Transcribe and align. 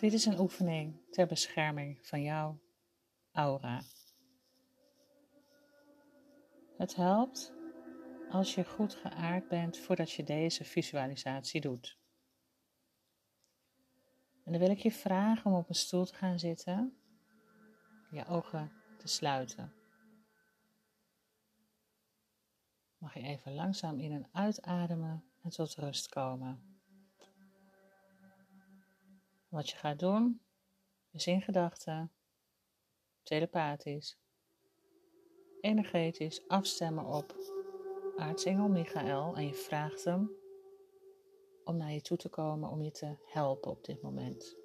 Dit 0.00 0.12
is 0.12 0.24
een 0.24 0.38
oefening 0.38 1.10
ter 1.10 1.26
bescherming 1.26 2.06
van 2.06 2.22
jouw 2.22 2.60
aura. 3.32 3.82
Het 6.76 6.94
helpt 6.94 7.52
als 8.30 8.54
je 8.54 8.64
goed 8.64 8.94
geaard 8.94 9.48
bent 9.48 9.78
voordat 9.78 10.10
je 10.10 10.24
deze 10.24 10.64
visualisatie 10.64 11.60
doet. 11.60 11.98
En 14.44 14.52
dan 14.52 14.60
wil 14.60 14.70
ik 14.70 14.78
je 14.78 14.92
vragen 14.92 15.50
om 15.50 15.56
op 15.56 15.68
een 15.68 15.74
stoel 15.74 16.04
te 16.04 16.14
gaan 16.14 16.38
zitten, 16.38 16.96
je 18.10 18.26
ogen 18.26 18.72
te 18.98 19.08
sluiten. 19.08 19.72
Mag 22.98 23.14
je 23.14 23.20
even 23.20 23.54
langzaam 23.54 23.98
in 23.98 24.12
en 24.12 24.28
uitademen 24.32 25.24
en 25.42 25.50
tot 25.50 25.74
rust 25.74 26.08
komen. 26.08 26.69
Wat 29.50 29.70
je 29.70 29.76
gaat 29.76 29.98
doen, 29.98 30.40
is 31.10 31.26
in 31.26 31.42
gedachten, 31.42 32.12
telepathisch, 33.22 34.18
energetisch 35.60 36.48
afstemmen 36.48 37.04
op 37.04 37.34
aartsengel 38.16 38.68
Michael 38.68 39.36
en 39.36 39.46
je 39.46 39.54
vraagt 39.54 40.04
hem 40.04 40.30
om 41.64 41.76
naar 41.76 41.92
je 41.92 42.00
toe 42.00 42.16
te 42.16 42.28
komen 42.28 42.70
om 42.70 42.82
je 42.82 42.90
te 42.90 43.16
helpen 43.26 43.70
op 43.70 43.84
dit 43.84 44.02
moment. 44.02 44.56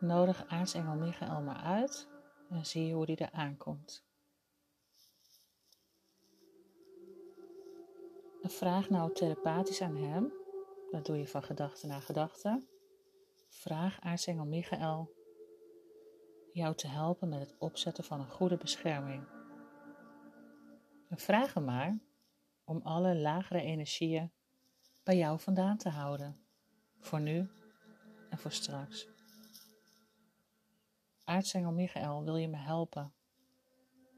Nodig 0.00 0.46
aartsengel 0.46 0.94
Michael 0.94 1.42
maar 1.42 1.62
uit 1.62 2.08
en 2.50 2.66
zie 2.66 2.94
hoe 2.94 3.06
die 3.06 3.16
er 3.16 3.32
aankomt. 3.32 4.04
En 8.42 8.50
vraag 8.50 8.90
nou 8.90 9.12
telepathisch 9.12 9.80
aan 9.80 9.96
hem, 9.96 10.32
dat 10.94 11.06
doe 11.06 11.18
je 11.18 11.28
van 11.28 11.42
gedachte 11.42 11.86
naar 11.86 12.02
gedachte. 12.02 12.62
Vraag 13.48 14.00
aartsengel 14.00 14.44
Michael 14.44 15.12
jou 16.52 16.74
te 16.74 16.88
helpen 16.88 17.28
met 17.28 17.40
het 17.40 17.54
opzetten 17.58 18.04
van 18.04 18.20
een 18.20 18.30
goede 18.30 18.56
bescherming. 18.56 19.26
En 21.08 21.18
vraag 21.18 21.54
hem 21.54 21.64
maar 21.64 21.98
om 22.64 22.80
alle 22.82 23.16
lagere 23.16 23.60
energieën 23.60 24.32
bij 25.04 25.16
jou 25.16 25.40
vandaan 25.40 25.76
te 25.76 25.88
houden, 25.88 26.40
voor 26.98 27.20
nu 27.20 27.48
en 28.30 28.38
voor 28.38 28.52
straks. 28.52 29.08
Aartsengel 31.24 31.72
Michael, 31.72 32.24
wil 32.24 32.36
je 32.36 32.48
me 32.48 32.56
helpen 32.56 33.12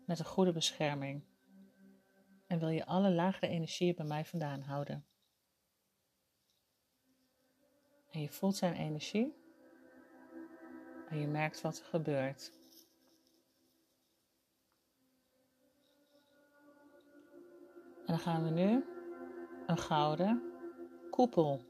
met 0.07 0.19
een 0.19 0.25
goede 0.25 0.53
bescherming 0.53 1.25
en 2.47 2.59
wil 2.59 2.69
je 2.69 2.87
alle 2.87 3.11
lagere 3.11 3.49
energieën 3.49 3.95
bij 3.95 4.07
mij 4.07 4.25
vandaan 4.25 4.61
houden. 4.61 5.07
En 8.11 8.21
je 8.21 8.29
voelt 8.29 8.57
zijn 8.57 8.75
energie 8.75 9.35
en 11.09 11.21
je 11.21 11.27
merkt 11.27 11.61
wat 11.61 11.79
er 11.79 11.85
gebeurt. 11.85 12.53
En 18.07 18.13
dan 18.13 18.19
gaan 18.19 18.45
we 18.45 18.51
nu 18.51 18.85
een 19.67 19.79
gouden 19.79 20.43
koepel 21.11 21.65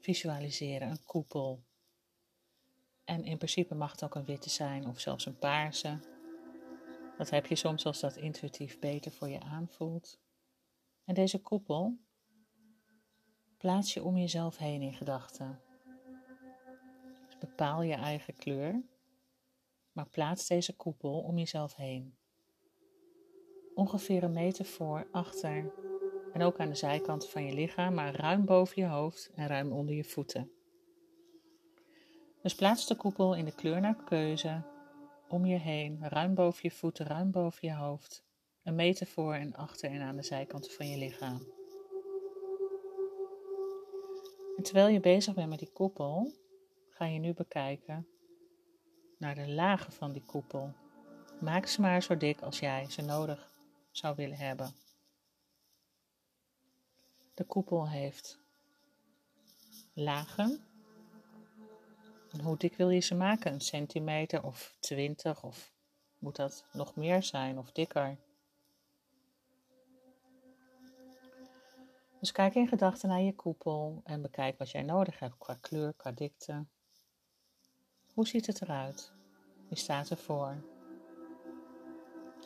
visualiseren, 0.00 0.90
een 0.90 1.04
koepel. 1.04 1.64
En 3.04 3.24
in 3.24 3.36
principe 3.36 3.74
mag 3.74 3.90
het 3.90 4.04
ook 4.04 4.14
een 4.14 4.24
witte 4.24 4.50
zijn 4.50 4.86
of 4.86 5.00
zelfs 5.00 5.26
een 5.26 5.38
paarse. 5.38 5.98
Dat 7.16 7.30
heb 7.30 7.46
je 7.46 7.56
soms 7.56 7.86
als 7.86 8.00
dat 8.00 8.16
intuïtief 8.16 8.78
beter 8.78 9.12
voor 9.12 9.28
je 9.28 9.40
aanvoelt. 9.40 10.18
En 11.04 11.14
deze 11.14 11.40
koepel 11.40 11.98
plaats 13.56 13.94
je 13.94 14.02
om 14.02 14.16
jezelf 14.16 14.56
heen 14.56 14.82
in 14.82 14.94
gedachten. 14.94 15.63
Bepaal 17.44 17.82
je 17.82 17.94
eigen 17.94 18.36
kleur, 18.36 18.82
maar 19.92 20.08
plaats 20.08 20.46
deze 20.46 20.76
koepel 20.76 21.20
om 21.20 21.38
jezelf 21.38 21.74
heen. 21.74 22.16
Ongeveer 23.74 24.22
een 24.22 24.32
meter 24.32 24.64
voor, 24.64 25.08
achter 25.12 25.72
en 26.32 26.42
ook 26.42 26.58
aan 26.58 26.68
de 26.68 26.74
zijkanten 26.74 27.28
van 27.28 27.44
je 27.44 27.54
lichaam, 27.54 27.94
maar 27.94 28.14
ruim 28.14 28.44
boven 28.44 28.82
je 28.82 28.88
hoofd 28.88 29.30
en 29.34 29.46
ruim 29.46 29.72
onder 29.72 29.94
je 29.94 30.04
voeten. 30.04 30.50
Dus 32.42 32.54
plaats 32.54 32.86
de 32.86 32.96
koepel 32.96 33.34
in 33.34 33.44
de 33.44 33.54
kleur 33.54 33.80
naar 33.80 34.04
keuze 34.04 34.62
om 35.28 35.46
je 35.46 35.58
heen, 35.58 36.08
ruim 36.08 36.34
boven 36.34 36.60
je 36.62 36.70
voeten, 36.70 37.06
ruim 37.06 37.30
boven 37.30 37.68
je 37.68 37.74
hoofd, 37.74 38.24
een 38.62 38.74
meter 38.74 39.06
voor 39.06 39.34
en 39.34 39.54
achter 39.54 39.90
en 39.90 40.00
aan 40.00 40.16
de 40.16 40.22
zijkanten 40.22 40.72
van 40.72 40.88
je 40.88 40.98
lichaam. 40.98 41.46
En 44.56 44.62
terwijl 44.62 44.88
je 44.88 45.00
bezig 45.00 45.34
bent 45.34 45.48
met 45.48 45.58
die 45.58 45.72
koepel, 45.72 46.42
ga 46.94 47.04
je 47.04 47.18
nu 47.18 47.34
bekijken 47.34 48.06
naar 49.18 49.34
de 49.34 49.48
lagen 49.48 49.92
van 49.92 50.12
die 50.12 50.24
koepel. 50.26 50.74
Maak 51.40 51.66
ze 51.66 51.80
maar 51.80 52.02
zo 52.02 52.16
dik 52.16 52.40
als 52.40 52.58
jij 52.58 52.90
ze 52.90 53.02
nodig 53.02 53.50
zou 53.90 54.16
willen 54.16 54.36
hebben. 54.36 54.74
De 57.34 57.44
koepel 57.44 57.88
heeft 57.88 58.38
lagen. 59.92 60.64
En 62.30 62.40
hoe 62.40 62.56
dik 62.56 62.76
wil 62.76 62.90
je 62.90 63.00
ze 63.00 63.14
maken? 63.14 63.52
Een 63.52 63.60
centimeter 63.60 64.44
of 64.44 64.76
twintig? 64.80 65.42
Of 65.42 65.72
moet 66.18 66.36
dat 66.36 66.64
nog 66.72 66.96
meer 66.96 67.22
zijn 67.22 67.58
of 67.58 67.72
dikker? 67.72 68.16
Dus 72.20 72.32
kijk 72.32 72.54
in 72.54 72.68
gedachten 72.68 73.08
naar 73.08 73.20
je 73.20 73.34
koepel 73.34 74.00
en 74.04 74.22
bekijk 74.22 74.58
wat 74.58 74.70
jij 74.70 74.82
nodig 74.82 75.18
hebt 75.18 75.38
qua 75.38 75.54
kleur, 75.60 75.94
qua 75.94 76.12
dikte. 76.12 76.66
Hoe 78.14 78.26
ziet 78.26 78.46
het 78.46 78.62
eruit? 78.62 79.12
Wie 79.68 79.78
staat 79.78 80.10
ervoor? 80.10 80.64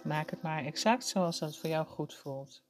Maak 0.05 0.31
het 0.31 0.43
maar 0.43 0.65
exact 0.65 1.05
zoals 1.05 1.39
dat 1.39 1.57
voor 1.57 1.69
jou 1.69 1.87
goed 1.87 2.15
voelt. 2.15 2.65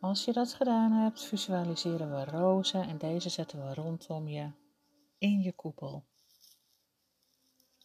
Als 0.00 0.24
je 0.24 0.32
dat 0.32 0.54
gedaan 0.54 0.92
hebt, 0.92 1.24
visualiseren 1.24 2.10
we 2.10 2.24
rozen 2.24 2.82
en 2.82 2.98
deze 2.98 3.28
zetten 3.28 3.66
we 3.66 3.74
rondom 3.74 4.28
je 4.28 4.50
in 5.18 5.40
je 5.40 5.52
koepel. 5.52 6.04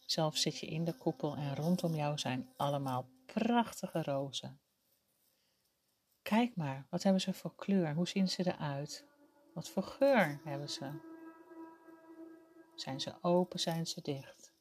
Zelf 0.06 0.36
zit 0.36 0.58
je 0.58 0.66
in 0.66 0.84
de 0.84 0.96
koepel 0.96 1.36
en 1.36 1.56
rondom 1.56 1.94
jou 1.94 2.18
zijn 2.18 2.52
allemaal 2.56 3.08
prachtige 3.26 4.02
rozen. 4.02 4.60
Kijk 6.22 6.56
maar, 6.56 6.86
wat 6.90 7.02
hebben 7.02 7.22
ze 7.22 7.32
voor 7.32 7.54
kleur? 7.54 7.94
Hoe 7.94 8.08
zien 8.08 8.28
ze 8.28 8.46
eruit? 8.46 9.11
Wat 9.52 9.68
voor 9.68 9.82
geur 9.82 10.40
hebben 10.44 10.70
ze? 10.70 10.90
Zijn 12.74 13.00
ze 13.00 13.12
open, 13.20 13.60
zijn 13.60 13.86
ze 13.86 14.00
dicht? 14.00 14.52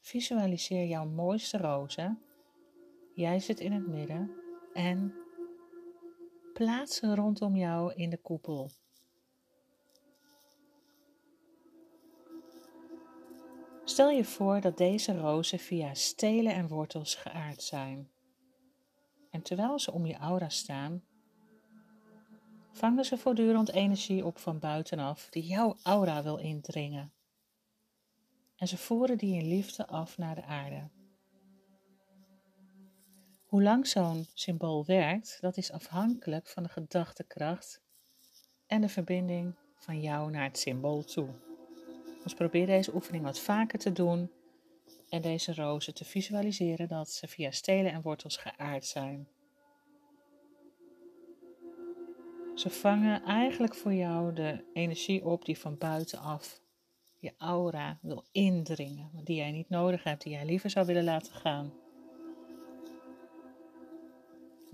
Visualiseer 0.00 0.86
jouw 0.86 1.04
mooiste 1.04 1.58
rozen. 1.58 2.22
Jij 3.14 3.40
zit 3.40 3.60
in 3.60 3.72
het 3.72 3.86
midden 3.86 4.30
en 4.72 5.14
plaats 6.52 6.96
ze 6.96 7.14
rondom 7.14 7.56
jou 7.56 7.94
in 7.94 8.10
de 8.10 8.16
koepel. 8.16 8.70
Stel 13.84 14.10
je 14.10 14.24
voor 14.24 14.60
dat 14.60 14.76
deze 14.76 15.18
rozen 15.18 15.58
via 15.58 15.94
stelen 15.94 16.54
en 16.54 16.68
wortels 16.68 17.14
geaard 17.14 17.62
zijn. 17.62 18.10
En 19.30 19.42
terwijl 19.42 19.78
ze 19.78 19.92
om 19.92 20.06
je 20.06 20.16
aura 20.16 20.48
staan, 20.48 21.02
vangen 22.74 23.04
ze 23.04 23.18
voortdurend 23.18 23.70
energie 23.70 24.24
op 24.24 24.38
van 24.38 24.58
buitenaf 24.58 25.26
die 25.30 25.46
jouw 25.46 25.76
aura 25.82 26.22
wil 26.22 26.36
indringen. 26.36 27.12
En 28.56 28.68
ze 28.68 28.76
voeren 28.76 29.18
die 29.18 29.34
in 29.34 29.48
liefde 29.48 29.86
af 29.86 30.18
naar 30.18 30.34
de 30.34 30.44
aarde. 30.44 30.88
Hoe 33.46 33.62
lang 33.62 33.86
zo'n 33.86 34.26
symbool 34.34 34.84
werkt, 34.84 35.38
dat 35.40 35.56
is 35.56 35.72
afhankelijk 35.72 36.46
van 36.46 36.62
de 36.62 36.68
gedachtekracht 36.68 37.80
en 38.66 38.80
de 38.80 38.88
verbinding 38.88 39.54
van 39.76 40.00
jou 40.00 40.30
naar 40.30 40.44
het 40.44 40.58
symbool 40.58 41.04
toe. 41.04 41.28
Dus 42.22 42.34
probeer 42.34 42.66
deze 42.66 42.94
oefening 42.94 43.24
wat 43.24 43.38
vaker 43.38 43.78
te 43.78 43.92
doen 43.92 44.30
en 45.08 45.22
deze 45.22 45.54
rozen 45.54 45.94
te 45.94 46.04
visualiseren 46.04 46.88
dat 46.88 47.10
ze 47.10 47.28
via 47.28 47.50
stelen 47.50 47.92
en 47.92 48.02
wortels 48.02 48.36
geaard 48.36 48.84
zijn. 48.84 49.28
Ze 52.54 52.70
vangen 52.70 53.22
eigenlijk 53.22 53.74
voor 53.74 53.94
jou 53.94 54.32
de 54.32 54.64
energie 54.72 55.24
op 55.24 55.44
die 55.44 55.58
van 55.58 55.78
buitenaf 55.78 56.60
je 57.18 57.34
aura 57.38 57.98
wil 58.02 58.24
indringen, 58.32 59.10
die 59.24 59.36
jij 59.36 59.50
niet 59.50 59.68
nodig 59.68 60.04
hebt, 60.04 60.22
die 60.22 60.32
jij 60.32 60.44
liever 60.44 60.70
zou 60.70 60.86
willen 60.86 61.04
laten 61.04 61.32
gaan. 61.32 61.72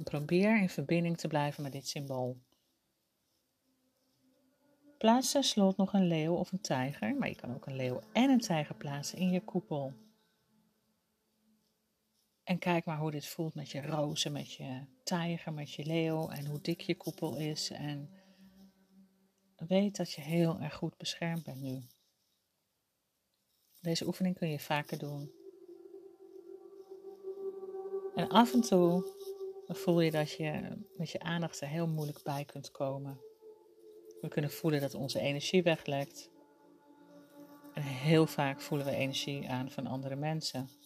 Probeer 0.05 0.61
in 0.61 0.69
verbinding 0.69 1.19
te 1.19 1.29
blijven 1.29 1.63
met 1.63 1.73
dit 1.73 1.89
symbool. 1.89 2.37
Plaats 4.99 5.37
slot 5.41 5.77
nog 5.77 5.93
een 5.93 6.07
leeuw 6.07 6.35
of 6.35 6.53
een 6.53 6.61
tijger, 6.61 7.15
maar 7.15 7.29
je 7.29 7.35
kan 7.35 7.55
ook 7.55 7.67
een 7.67 7.77
leeuw 7.77 8.01
en 8.13 8.31
een 8.31 8.41
tijger 8.41 8.75
plaatsen 8.75 9.19
in 9.19 9.31
je 9.31 9.41
koepel. 9.41 9.93
En 12.51 12.59
kijk 12.59 12.85
maar 12.85 12.99
hoe 12.99 13.11
dit 13.11 13.27
voelt 13.27 13.55
met 13.55 13.71
je 13.71 13.83
rozen, 13.83 14.33
met 14.33 14.53
je 14.53 14.85
tijger, 15.05 15.53
met 15.53 15.73
je 15.73 15.85
leeuw 15.85 16.29
en 16.29 16.47
hoe 16.47 16.61
dik 16.61 16.81
je 16.81 16.97
koepel 16.97 17.37
is. 17.37 17.71
En 17.71 18.11
weet 19.57 19.97
dat 19.97 20.13
je 20.13 20.21
heel 20.21 20.59
erg 20.59 20.75
goed 20.75 20.97
beschermd 20.97 21.45
bent 21.45 21.61
nu. 21.61 21.83
Deze 23.81 24.07
oefening 24.07 24.37
kun 24.37 24.49
je 24.49 24.59
vaker 24.59 24.99
doen. 24.99 25.33
En 28.15 28.29
af 28.29 28.53
en 28.53 28.61
toe 28.61 29.05
voel 29.67 30.01
je 30.01 30.11
dat 30.11 30.31
je 30.31 30.79
met 30.97 31.11
je 31.11 31.21
aandacht 31.21 31.61
er 31.61 31.69
heel 31.69 31.89
moeilijk 31.89 32.23
bij 32.23 32.45
kunt 32.45 32.71
komen. 32.71 33.21
We 34.21 34.29
kunnen 34.29 34.51
voelen 34.51 34.81
dat 34.81 34.95
onze 34.95 35.21
energie 35.21 35.63
weglekt. 35.63 36.31
En 37.75 37.83
heel 37.83 38.27
vaak 38.27 38.61
voelen 38.61 38.87
we 38.87 38.93
energie 38.93 39.49
aan 39.49 39.71
van 39.71 39.87
andere 39.87 40.17
mensen. 40.17 40.80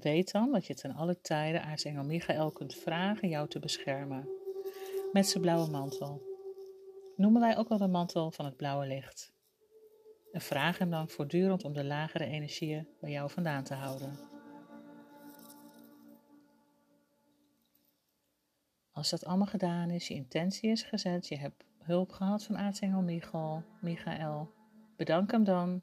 Weet 0.00 0.32
dan 0.32 0.52
dat 0.52 0.66
je 0.66 0.74
ten 0.74 0.94
alle 0.94 1.20
tijden 1.20 1.62
aartsengel 1.62 2.04
Michael 2.04 2.50
kunt 2.52 2.74
vragen 2.74 3.28
jou 3.28 3.48
te 3.48 3.58
beschermen. 3.58 4.28
Met 5.12 5.26
zijn 5.26 5.42
blauwe 5.42 5.70
mantel. 5.70 6.22
Noemen 7.16 7.40
wij 7.40 7.56
ook 7.56 7.68
wel 7.68 7.78
de 7.78 7.88
mantel 7.88 8.30
van 8.30 8.44
het 8.44 8.56
blauwe 8.56 8.86
licht. 8.86 9.32
En 10.32 10.40
vraag 10.40 10.78
hem 10.78 10.90
dan 10.90 11.08
voortdurend 11.08 11.64
om 11.64 11.72
de 11.72 11.84
lagere 11.84 12.24
energieën 12.24 12.88
bij 13.00 13.10
jou 13.10 13.30
vandaan 13.30 13.64
te 13.64 13.74
houden. 13.74 14.18
Als 18.92 19.10
dat 19.10 19.24
allemaal 19.24 19.46
gedaan 19.46 19.90
is, 19.90 20.08
je 20.08 20.14
intentie 20.14 20.70
is 20.70 20.82
gezet, 20.82 21.28
je 21.28 21.38
hebt 21.38 21.64
hulp 21.78 22.12
gehad 22.12 22.44
van 22.44 22.58
aartsengel 22.58 23.02
Michael, 23.02 23.62
Michael, 23.80 24.50
bedank 24.96 25.30
hem 25.30 25.44
dan. 25.44 25.82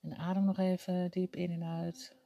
En 0.00 0.16
adem 0.16 0.44
nog 0.44 0.58
even 0.58 1.10
diep 1.10 1.36
in 1.36 1.50
en 1.50 1.64
uit. 1.64 2.16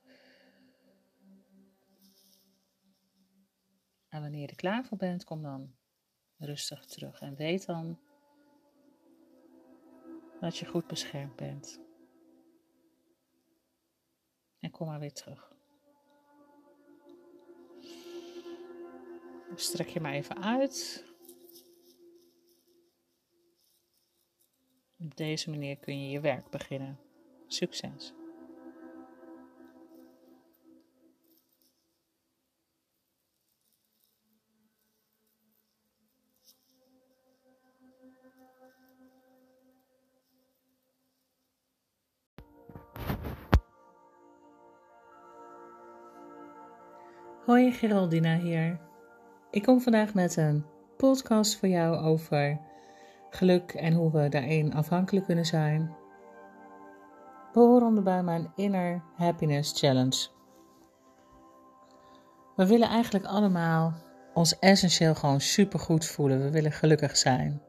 En 4.11 4.21
wanneer 4.21 4.49
je 4.49 4.55
klaar 4.55 4.85
voor 4.85 4.99
bent, 4.99 5.25
kom 5.25 5.43
dan 5.43 5.75
rustig 6.37 6.85
terug. 6.85 7.21
En 7.21 7.35
weet 7.35 7.67
dan 7.67 7.99
dat 10.41 10.57
je 10.57 10.67
goed 10.67 10.87
beschermd 10.87 11.37
bent. 11.37 11.81
En 14.61 14.71
kom 14.71 14.87
maar 14.87 15.01
weer 15.01 15.13
terug. 15.13 15.53
Strek 19.55 19.89
je 19.89 20.01
maar 20.01 20.13
even 20.13 20.43
uit. 20.43 21.05
Op 24.99 25.17
deze 25.17 25.51
manier 25.51 25.77
kun 25.77 26.03
je 26.03 26.11
je 26.11 26.21
werk 26.21 26.51
beginnen. 26.51 26.99
Succes! 27.47 28.13
Geraldina 47.73 48.37
hier. 48.37 48.79
Ik 49.51 49.63
kom 49.63 49.81
vandaag 49.81 50.15
met 50.15 50.37
een 50.37 50.65
podcast 50.97 51.59
voor 51.59 51.69
jou 51.69 51.97
over 51.97 52.61
geluk 53.31 53.73
en 53.73 53.93
hoe 53.93 54.13
we 54.13 54.29
daarin 54.29 54.75
afhankelijk 54.75 55.27
kunnen 55.27 55.47
zijn. 55.47 55.95
Behorende 57.53 58.03
bij 58.03 58.23
mijn 58.23 58.53
Inner 58.57 59.03
Happiness 59.17 59.79
Challenge. 59.79 60.29
We 62.57 62.67
willen 62.67 62.89
eigenlijk 62.89 63.25
allemaal 63.25 63.95
ons 64.35 64.59
essentieel 64.59 65.15
gewoon 65.15 65.41
supergoed 65.41 66.07
voelen. 66.07 66.43
We 66.43 66.51
willen 66.51 66.73
gelukkig 66.73 67.17
zijn. 67.17 67.63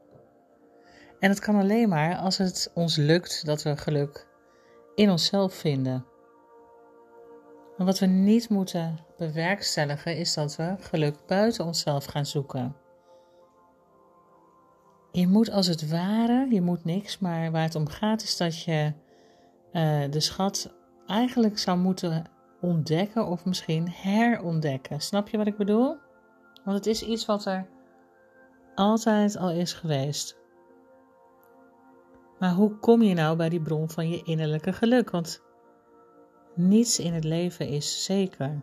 En 1.20 1.30
het 1.30 1.38
kan 1.38 1.56
alleen 1.56 1.88
maar 1.88 2.16
als 2.16 2.38
het 2.38 2.70
ons 2.74 2.96
lukt 2.96 3.46
dat 3.46 3.62
we 3.62 3.76
geluk 3.76 4.26
in 4.94 5.10
onszelf 5.10 5.54
vinden. 5.54 6.11
Maar 7.82 7.90
wat 7.90 8.00
we 8.00 8.06
niet 8.06 8.48
moeten 8.48 8.98
bewerkstelligen 9.16 10.16
is 10.16 10.34
dat 10.34 10.56
we 10.56 10.74
geluk 10.80 11.16
buiten 11.26 11.64
onszelf 11.64 12.04
gaan 12.04 12.26
zoeken. 12.26 12.76
Je 15.10 15.28
moet 15.28 15.50
als 15.50 15.66
het 15.66 15.90
ware, 15.90 16.46
je 16.50 16.60
moet 16.60 16.84
niks, 16.84 17.18
maar 17.18 17.50
waar 17.50 17.62
het 17.62 17.74
om 17.74 17.88
gaat 17.88 18.22
is 18.22 18.36
dat 18.36 18.62
je 18.62 18.92
uh, 19.72 20.02
de 20.10 20.20
schat 20.20 20.74
eigenlijk 21.06 21.58
zou 21.58 21.78
moeten 21.78 22.24
ontdekken 22.60 23.26
of 23.26 23.44
misschien 23.44 23.88
herontdekken. 23.90 25.00
Snap 25.00 25.28
je 25.28 25.36
wat 25.36 25.46
ik 25.46 25.56
bedoel? 25.56 25.96
Want 26.64 26.76
het 26.76 26.86
is 26.86 27.02
iets 27.02 27.26
wat 27.26 27.44
er 27.44 27.66
altijd 28.74 29.36
al 29.36 29.50
is 29.50 29.72
geweest. 29.72 30.38
Maar 32.38 32.52
hoe 32.52 32.78
kom 32.78 33.02
je 33.02 33.14
nou 33.14 33.36
bij 33.36 33.48
die 33.48 33.62
bron 33.62 33.90
van 33.90 34.10
je 34.10 34.22
innerlijke 34.22 34.72
geluk? 34.72 35.10
Want 35.10 35.42
niets 36.54 36.98
in 36.98 37.12
het 37.12 37.24
leven 37.24 37.68
is 37.68 38.04
zeker. 38.04 38.62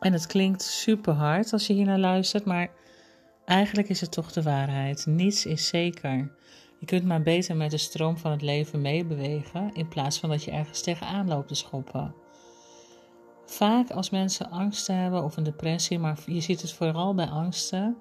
En 0.00 0.12
het 0.12 0.26
klinkt 0.26 0.62
super 0.62 1.12
hard 1.12 1.52
als 1.52 1.66
je 1.66 1.72
hier 1.72 1.86
naar 1.86 1.98
luistert, 1.98 2.44
maar 2.44 2.70
eigenlijk 3.44 3.88
is 3.88 4.00
het 4.00 4.12
toch 4.12 4.32
de 4.32 4.42
waarheid. 4.42 5.06
Niets 5.06 5.46
is 5.46 5.68
zeker. 5.68 6.32
Je 6.78 6.86
kunt 6.86 7.04
maar 7.04 7.22
beter 7.22 7.56
met 7.56 7.70
de 7.70 7.78
stroom 7.78 8.18
van 8.18 8.30
het 8.30 8.42
leven 8.42 8.80
meebewegen 8.80 9.72
in 9.74 9.88
plaats 9.88 10.18
van 10.18 10.28
dat 10.28 10.44
je 10.44 10.50
ergens 10.50 10.80
tegenaan 10.80 11.28
loopt 11.28 11.48
te 11.48 11.54
schoppen. 11.54 12.14
Vaak 13.46 13.90
als 13.90 14.10
mensen 14.10 14.50
angsten 14.50 14.96
hebben 14.96 15.22
of 15.22 15.36
een 15.36 15.44
depressie, 15.44 15.98
maar 15.98 16.18
je 16.26 16.40
ziet 16.40 16.60
het 16.60 16.72
vooral 16.72 17.14
bij 17.14 17.28
angsten, 17.28 17.96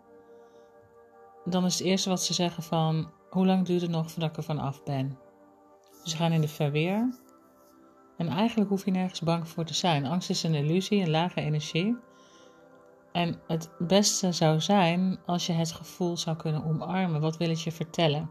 dan 1.45 1.65
is 1.65 1.77
het 1.77 1.87
eerste 1.87 2.09
wat 2.09 2.23
ze 2.23 2.33
zeggen 2.33 2.63
van 2.63 3.11
hoe 3.29 3.45
lang 3.45 3.65
duurt 3.65 3.81
het 3.81 3.91
nog 3.91 4.11
voordat 4.11 4.29
ik 4.29 4.37
er 4.37 4.43
van 4.43 4.59
af 4.59 4.83
ben? 4.83 5.17
Ze 6.03 6.15
gaan 6.15 6.31
in 6.31 6.41
de 6.41 6.47
verweer. 6.47 7.09
En 8.17 8.27
eigenlijk 8.27 8.69
hoef 8.69 8.85
je 8.85 8.91
nergens 8.91 9.21
bang 9.21 9.47
voor 9.47 9.65
te 9.65 9.73
zijn. 9.73 10.05
Angst 10.05 10.29
is 10.29 10.43
een 10.43 10.53
illusie, 10.55 11.01
een 11.01 11.09
lage 11.09 11.41
energie. 11.41 11.97
En 13.11 13.41
het 13.47 13.69
beste 13.79 14.31
zou 14.31 14.61
zijn 14.61 15.19
als 15.25 15.45
je 15.45 15.53
het 15.53 15.71
gevoel 15.71 16.17
zou 16.17 16.35
kunnen 16.35 16.65
omarmen. 16.65 17.21
Wat 17.21 17.37
wil 17.37 17.49
het 17.49 17.61
je 17.61 17.71
vertellen? 17.71 18.29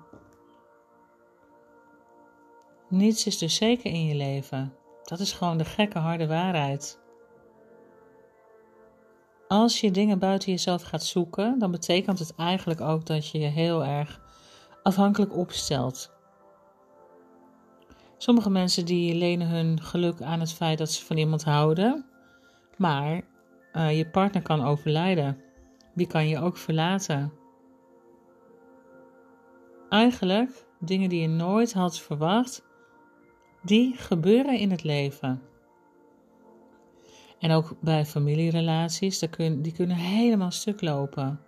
Niets 2.88 3.26
is 3.26 3.38
dus 3.38 3.54
zeker 3.54 3.90
in 3.90 4.06
je 4.06 4.14
leven. 4.14 4.74
Dat 5.02 5.20
is 5.20 5.32
gewoon 5.32 5.58
de 5.58 5.64
gekke 5.64 5.98
harde 5.98 6.26
waarheid. 6.26 7.00
Als 9.48 9.80
je 9.80 9.90
dingen 9.90 10.18
buiten 10.18 10.50
jezelf 10.50 10.82
gaat 10.82 11.04
zoeken, 11.04 11.58
dan 11.58 11.70
betekent 11.70 12.18
het 12.18 12.34
eigenlijk 12.34 12.80
ook 12.80 13.06
dat 13.06 13.28
je 13.28 13.38
je 13.38 13.46
heel 13.46 13.84
erg 13.84 14.20
afhankelijk 14.82 15.36
opstelt. 15.36 16.12
Sommige 18.22 18.50
mensen 18.50 18.84
die 18.84 19.14
lenen 19.14 19.48
hun 19.48 19.80
geluk 19.80 20.20
aan 20.20 20.40
het 20.40 20.52
feit 20.52 20.78
dat 20.78 20.90
ze 20.90 21.04
van 21.04 21.16
iemand 21.16 21.44
houden, 21.44 22.04
maar 22.76 23.22
uh, 23.72 23.96
je 23.96 24.10
partner 24.10 24.42
kan 24.42 24.64
overlijden. 24.64 25.40
Die 25.94 26.06
kan 26.06 26.28
je 26.28 26.38
ook 26.38 26.56
verlaten. 26.56 27.32
Eigenlijk 29.88 30.66
dingen 30.80 31.08
die 31.08 31.20
je 31.20 31.28
nooit 31.28 31.72
had 31.72 31.98
verwacht, 31.98 32.64
die 33.62 33.96
gebeuren 33.96 34.58
in 34.58 34.70
het 34.70 34.82
leven. 34.82 35.42
En 37.38 37.50
ook 37.50 37.76
bij 37.80 38.04
familierelaties, 38.06 39.18
die 39.38 39.72
kunnen 39.72 39.96
helemaal 39.96 40.50
stuk 40.50 40.80
lopen. 40.80 41.40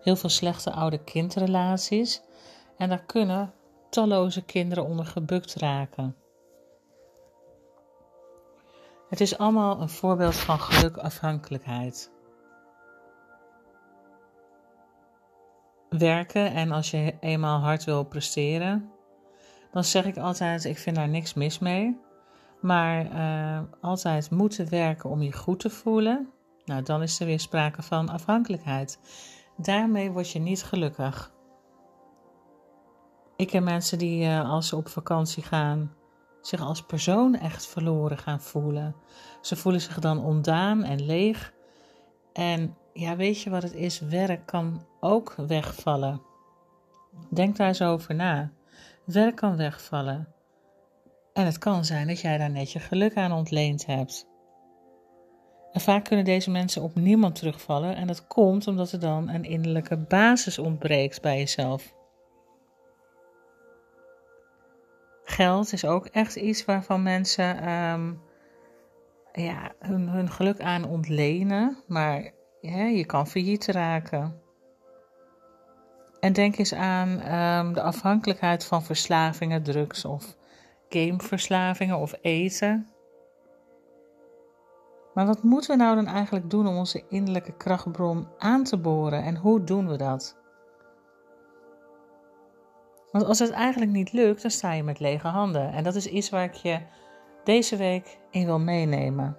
Heel 0.00 0.16
veel 0.16 0.28
slechte 0.28 0.70
oude 0.70 1.04
kindrelaties. 1.04 2.22
En 2.76 2.88
daar 2.88 3.04
kunnen 3.04 3.52
talloze 3.90 4.44
kinderen 4.44 4.84
onder 4.84 5.06
gebukt 5.06 5.54
raken. 5.54 6.16
Het 9.08 9.20
is 9.20 9.38
allemaal 9.38 9.80
een 9.80 9.88
voorbeeld 9.88 10.36
van 10.36 10.60
gelukafhankelijkheid. 10.60 12.12
Werken 15.88 16.52
en 16.52 16.72
als 16.72 16.90
je 16.90 17.16
eenmaal 17.20 17.60
hard 17.60 17.84
wil 17.84 18.04
presteren, 18.04 18.90
dan 19.72 19.84
zeg 19.84 20.04
ik 20.04 20.16
altijd: 20.16 20.64
ik 20.64 20.78
vind 20.78 20.96
daar 20.96 21.08
niks 21.08 21.34
mis 21.34 21.58
mee. 21.58 22.00
Maar 22.60 23.04
uh, 23.04 23.60
altijd 23.80 24.30
moeten 24.30 24.70
werken 24.70 25.10
om 25.10 25.22
je 25.22 25.32
goed 25.32 25.60
te 25.60 25.70
voelen, 25.70 26.30
nou 26.64 26.82
dan 26.82 27.02
is 27.02 27.20
er 27.20 27.26
weer 27.26 27.40
sprake 27.40 27.82
van 27.82 28.08
afhankelijkheid. 28.08 28.98
Daarmee 29.56 30.10
word 30.10 30.30
je 30.30 30.38
niet 30.38 30.62
gelukkig. 30.62 31.32
Ik 33.40 33.46
ken 33.46 33.64
mensen 33.64 33.98
die 33.98 34.24
uh, 34.24 34.50
als 34.50 34.68
ze 34.68 34.76
op 34.76 34.88
vakantie 34.88 35.42
gaan 35.42 35.94
zich 36.40 36.60
als 36.60 36.82
persoon 36.82 37.34
echt 37.34 37.66
verloren 37.66 38.18
gaan 38.18 38.40
voelen. 38.40 38.94
Ze 39.40 39.56
voelen 39.56 39.80
zich 39.80 39.98
dan 39.98 40.24
ondaan 40.24 40.84
en 40.84 41.06
leeg. 41.06 41.52
En 42.32 42.76
ja, 42.92 43.16
weet 43.16 43.42
je 43.42 43.50
wat 43.50 43.62
het 43.62 43.74
is? 43.74 44.00
Werk 44.00 44.46
kan 44.46 44.86
ook 45.00 45.34
wegvallen. 45.46 46.22
Denk 47.30 47.56
daar 47.56 47.68
eens 47.68 47.82
over 47.82 48.14
na. 48.14 48.50
Werk 49.04 49.36
kan 49.36 49.56
wegvallen. 49.56 50.28
En 51.32 51.44
het 51.44 51.58
kan 51.58 51.84
zijn 51.84 52.06
dat 52.06 52.20
jij 52.20 52.38
daar 52.38 52.50
net 52.50 52.72
je 52.72 52.78
geluk 52.78 53.16
aan 53.16 53.32
ontleend 53.32 53.86
hebt. 53.86 54.26
En 55.72 55.80
vaak 55.80 56.04
kunnen 56.04 56.24
deze 56.24 56.50
mensen 56.50 56.82
op 56.82 56.94
niemand 56.94 57.34
terugvallen 57.34 57.96
en 57.96 58.06
dat 58.06 58.26
komt 58.26 58.66
omdat 58.66 58.92
er 58.92 59.00
dan 59.00 59.28
een 59.28 59.44
innerlijke 59.44 59.96
basis 59.96 60.58
ontbreekt 60.58 61.22
bij 61.22 61.38
jezelf. 61.38 61.98
Geld 65.40 65.72
is 65.72 65.84
ook 65.84 66.06
echt 66.06 66.36
iets 66.36 66.64
waarvan 66.64 67.02
mensen 67.02 67.60
ehm, 67.62 68.12
ja, 69.32 69.72
hun, 69.78 70.08
hun 70.08 70.30
geluk 70.30 70.60
aan 70.60 70.84
ontlenen, 70.84 71.76
maar 71.86 72.30
je 72.60 73.04
kan 73.06 73.26
failliet 73.26 73.66
raken. 73.66 74.40
En 76.20 76.32
denk 76.32 76.58
eens 76.58 76.74
aan 76.74 77.20
ehm, 77.20 77.72
de 77.72 77.82
afhankelijkheid 77.82 78.64
van 78.64 78.82
verslavingen, 78.82 79.62
drugs 79.62 80.04
of 80.04 80.36
gameverslavingen 80.88 81.98
of 81.98 82.14
eten. 82.20 82.88
Maar 85.14 85.26
wat 85.26 85.42
moeten 85.42 85.70
we 85.70 85.82
nou 85.82 85.96
dan 85.96 86.06
eigenlijk 86.06 86.50
doen 86.50 86.66
om 86.66 86.76
onze 86.76 87.04
innerlijke 87.08 87.56
krachtbron 87.56 88.28
aan 88.38 88.64
te 88.64 88.76
boren 88.76 89.22
en 89.22 89.36
hoe 89.36 89.64
doen 89.64 89.88
we 89.88 89.96
dat? 89.96 90.39
Want 93.12 93.24
als 93.24 93.38
het 93.38 93.50
eigenlijk 93.50 93.90
niet 93.90 94.12
lukt, 94.12 94.42
dan 94.42 94.50
sta 94.50 94.72
je 94.72 94.82
met 94.82 95.00
lege 95.00 95.28
handen. 95.28 95.72
En 95.72 95.84
dat 95.84 95.94
is 95.94 96.06
iets 96.06 96.30
waar 96.30 96.44
ik 96.44 96.54
je 96.54 96.80
deze 97.44 97.76
week 97.76 98.18
in 98.30 98.44
wil 98.44 98.58
meenemen. 98.58 99.36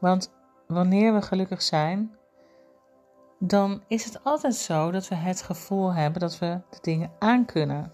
Want 0.00 0.32
wanneer 0.66 1.14
we 1.14 1.22
gelukkig 1.22 1.62
zijn, 1.62 2.16
dan 3.38 3.82
is 3.88 4.04
het 4.04 4.24
altijd 4.24 4.54
zo 4.54 4.90
dat 4.90 5.08
we 5.08 5.14
het 5.14 5.42
gevoel 5.42 5.92
hebben 5.94 6.20
dat 6.20 6.38
we 6.38 6.60
de 6.70 6.78
dingen 6.80 7.12
aankunnen. 7.18 7.92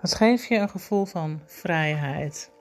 Dat 0.00 0.14
geeft 0.14 0.46
je 0.46 0.56
een 0.56 0.68
gevoel 0.68 1.04
van 1.04 1.40
vrijheid. 1.46 2.52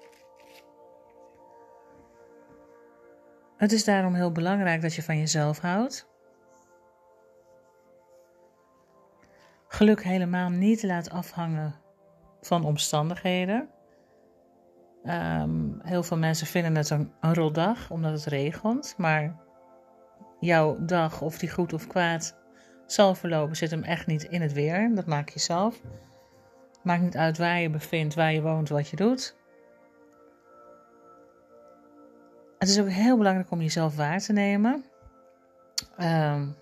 Het 3.58 3.72
is 3.72 3.84
daarom 3.84 4.14
heel 4.14 4.32
belangrijk 4.32 4.82
dat 4.82 4.94
je 4.94 5.04
van 5.04 5.18
jezelf 5.18 5.60
houdt. 5.60 6.08
Geluk 9.80 10.04
helemaal 10.04 10.50
niet 10.50 10.84
laat 10.84 11.10
afhangen 11.10 11.76
van 12.42 12.66
omstandigheden. 12.66 13.70
Um, 15.04 15.80
heel 15.84 16.04
veel 16.04 16.18
mensen 16.18 16.48
vinden 16.48 16.76
het 16.76 16.90
een, 16.90 17.12
een 17.22 17.34
roldag 17.34 17.92
omdat 17.92 18.12
het 18.12 18.26
regent, 18.26 18.94
maar 18.98 19.36
jouw 20.40 20.78
dag, 20.86 21.22
of 21.22 21.38
die 21.38 21.52
goed 21.52 21.74
of 21.74 21.88
kwaad 21.88 22.38
zal 22.86 23.16
verlopen, 23.16 23.56
zit 23.56 23.72
hem 23.72 23.84
echt 23.84 24.08
niet 24.08 24.24
in 24.24 24.42
het 24.42 24.54
weer. 24.54 24.96
Dat 24.96 25.06
maak 25.06 25.30
je 25.30 25.40
zelf. 25.40 25.82
Maakt 26.84 27.02
niet 27.02 27.18
uit 27.18 27.38
waar 27.38 27.60
je 27.60 27.70
bevindt, 27.70 28.16
waar 28.16 28.34
je 28.34 28.42
woont, 28.42 28.70
wat 28.70 28.90
je 28.90 28.96
doet. 28.96 29.36
Het 32.58 32.70
is 32.70 32.80
ook 32.80 32.90
heel 32.90 33.18
belangrijk 33.18 33.52
om 33.52 33.62
jezelf 33.62 33.96
waar 33.96 34.20
te 34.20 34.34
nemen. 34.34 34.86
Um, 36.00 36.56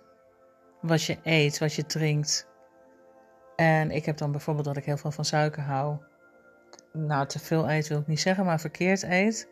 wat 0.81 1.03
je 1.03 1.17
eet, 1.23 1.57
wat 1.57 1.73
je 1.73 1.85
drinkt. 1.85 2.46
En 3.57 3.91
ik 3.91 4.05
heb 4.05 4.17
dan 4.17 4.31
bijvoorbeeld 4.31 4.65
dat 4.65 4.77
ik 4.77 4.85
heel 4.85 4.97
veel 4.97 5.11
van 5.11 5.25
suiker 5.25 5.63
hou. 5.63 5.97
Nou, 6.93 7.27
te 7.27 7.39
veel 7.39 7.69
eet 7.69 7.87
wil 7.87 7.99
ik 7.99 8.07
niet 8.07 8.19
zeggen, 8.19 8.45
maar 8.45 8.59
verkeerd 8.59 9.03
eet. 9.03 9.49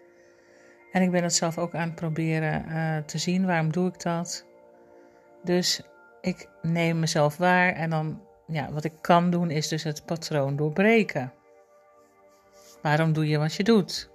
En 0.91 1.01
ik 1.01 1.11
ben 1.11 1.23
het 1.23 1.33
zelf 1.33 1.57
ook 1.57 1.75
aan 1.75 1.87
het 1.87 1.95
proberen 1.95 2.65
uh, 2.67 2.97
te 2.97 3.17
zien. 3.17 3.45
Waarom 3.45 3.71
doe 3.71 3.87
ik 3.87 4.01
dat? 4.01 4.45
Dus 5.43 5.81
ik 6.21 6.49
neem 6.61 6.99
mezelf 6.99 7.37
waar 7.37 7.73
en 7.73 7.89
dan, 7.89 8.21
ja, 8.47 8.71
wat 8.71 8.83
ik 8.83 8.93
kan 9.01 9.29
doen 9.29 9.49
is 9.51 9.67
dus 9.67 9.83
het 9.83 10.05
patroon 10.05 10.55
doorbreken. 10.55 11.33
Waarom 12.81 13.13
doe 13.13 13.27
je 13.27 13.37
wat 13.37 13.53
je 13.53 13.63
doet? 13.63 14.09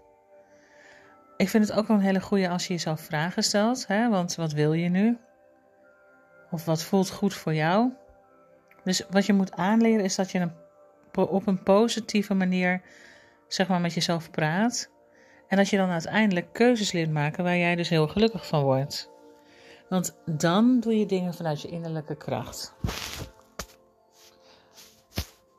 Ik 1.36 1.48
vind 1.48 1.68
het 1.68 1.76
ook 1.78 1.86
wel 1.86 1.96
een 1.96 2.02
hele 2.02 2.20
goede 2.20 2.48
als 2.48 2.66
je 2.66 2.72
jezelf 2.72 3.00
vragen 3.00 3.42
stelt. 3.42 3.86
Hè? 3.86 4.08
Want 4.08 4.34
wat 4.34 4.52
wil 4.52 4.72
je 4.72 4.88
nu? 4.88 5.18
Of 6.50 6.64
wat 6.64 6.82
voelt 6.82 7.10
goed 7.10 7.34
voor 7.34 7.54
jou? 7.54 7.92
Dus 8.84 9.06
wat 9.10 9.26
je 9.26 9.32
moet 9.32 9.52
aanleren 9.52 10.04
is 10.04 10.14
dat 10.14 10.30
je 10.30 10.38
een, 10.38 10.52
op 11.14 11.46
een 11.46 11.62
positieve 11.62 12.34
manier 12.34 12.82
zeg 13.48 13.68
maar, 13.68 13.80
met 13.80 13.94
jezelf 13.94 14.30
praat. 14.30 14.90
En 15.48 15.56
dat 15.56 15.68
je 15.68 15.76
dan 15.76 15.90
uiteindelijk 15.90 16.52
keuzes 16.52 16.92
leert 16.92 17.10
maken 17.10 17.44
waar 17.44 17.56
jij 17.56 17.76
dus 17.76 17.88
heel 17.88 18.08
gelukkig 18.08 18.46
van 18.46 18.62
wordt. 18.62 19.10
Want 19.88 20.16
dan 20.26 20.80
doe 20.80 20.98
je 20.98 21.06
dingen 21.06 21.34
vanuit 21.34 21.62
je 21.62 21.68
innerlijke 21.68 22.16
kracht. 22.16 22.74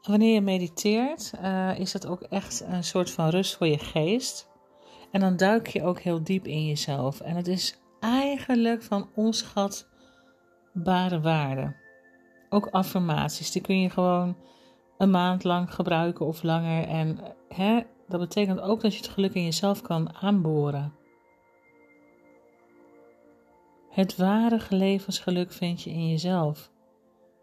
Wanneer 0.02 0.34
je 0.34 0.42
mediteert, 0.42 1.32
uh, 1.42 1.80
is 1.80 1.92
dat 1.92 2.08
ook 2.08 2.22
echt 2.22 2.62
een 2.62 2.84
soort 2.84 3.12
van 3.12 3.30
rust 3.30 3.58
voor 3.58 3.68
je 3.68 3.80
geest. 3.80 4.50
En 5.12 5.20
dan 5.20 5.38
duik 5.38 5.68
je 5.68 5.84
ook 5.84 6.00
heel 6.00 6.24
diep 6.24 6.48
in 6.48 6.68
jezelf. 6.68 7.22
En 7.22 7.36
het 7.36 7.48
is 7.48 7.80
eigenlijk 8.00 8.84
van 8.84 9.10
onschatbare 9.16 11.22
waarde. 11.22 11.81
Ook 12.54 12.68
affirmaties, 12.68 13.52
die 13.52 13.62
kun 13.62 13.82
je 13.82 13.90
gewoon 13.90 14.36
een 14.98 15.10
maand 15.10 15.44
lang 15.44 15.74
gebruiken 15.74 16.26
of 16.26 16.44
langer. 16.44 16.88
En 16.88 17.18
hè, 17.48 17.82
dat 18.08 18.20
betekent 18.20 18.60
ook 18.60 18.82
dat 18.82 18.92
je 18.94 18.98
het 18.98 19.08
geluk 19.08 19.34
in 19.34 19.44
jezelf 19.44 19.82
kan 19.82 20.16
aanboren. 20.16 20.94
Het 23.90 24.18
ware 24.18 24.60
levensgeluk 24.70 25.52
vind 25.52 25.82
je 25.82 25.90
in 25.90 26.10
jezelf. 26.10 26.72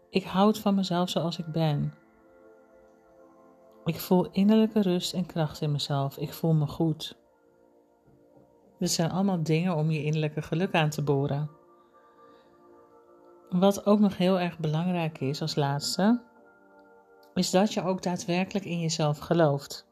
Ik 0.09 0.23
houd 0.23 0.59
van 0.59 0.75
mezelf 0.75 1.09
zoals 1.09 1.39
ik 1.39 1.45
ben. 1.45 1.93
Ik 3.85 3.99
voel 3.99 4.31
innerlijke 4.31 4.81
rust 4.81 5.13
en 5.13 5.25
kracht 5.25 5.61
in 5.61 5.71
mezelf. 5.71 6.17
Ik 6.17 6.33
voel 6.33 6.53
me 6.53 6.67
goed. 6.67 7.17
Dit 8.79 8.91
zijn 8.91 9.11
allemaal 9.11 9.43
dingen 9.43 9.75
om 9.75 9.91
je 9.91 10.03
innerlijke 10.03 10.41
geluk 10.41 10.73
aan 10.73 10.89
te 10.89 11.01
boren. 11.01 11.58
Wat 13.49 13.85
ook 13.85 13.99
nog 13.99 14.17
heel 14.17 14.39
erg 14.39 14.59
belangrijk 14.59 15.19
is 15.19 15.41
als 15.41 15.55
laatste, 15.55 16.21
is 17.33 17.49
dat 17.51 17.73
je 17.73 17.83
ook 17.83 18.03
daadwerkelijk 18.03 18.65
in 18.65 18.79
jezelf 18.79 19.17
gelooft. 19.17 19.87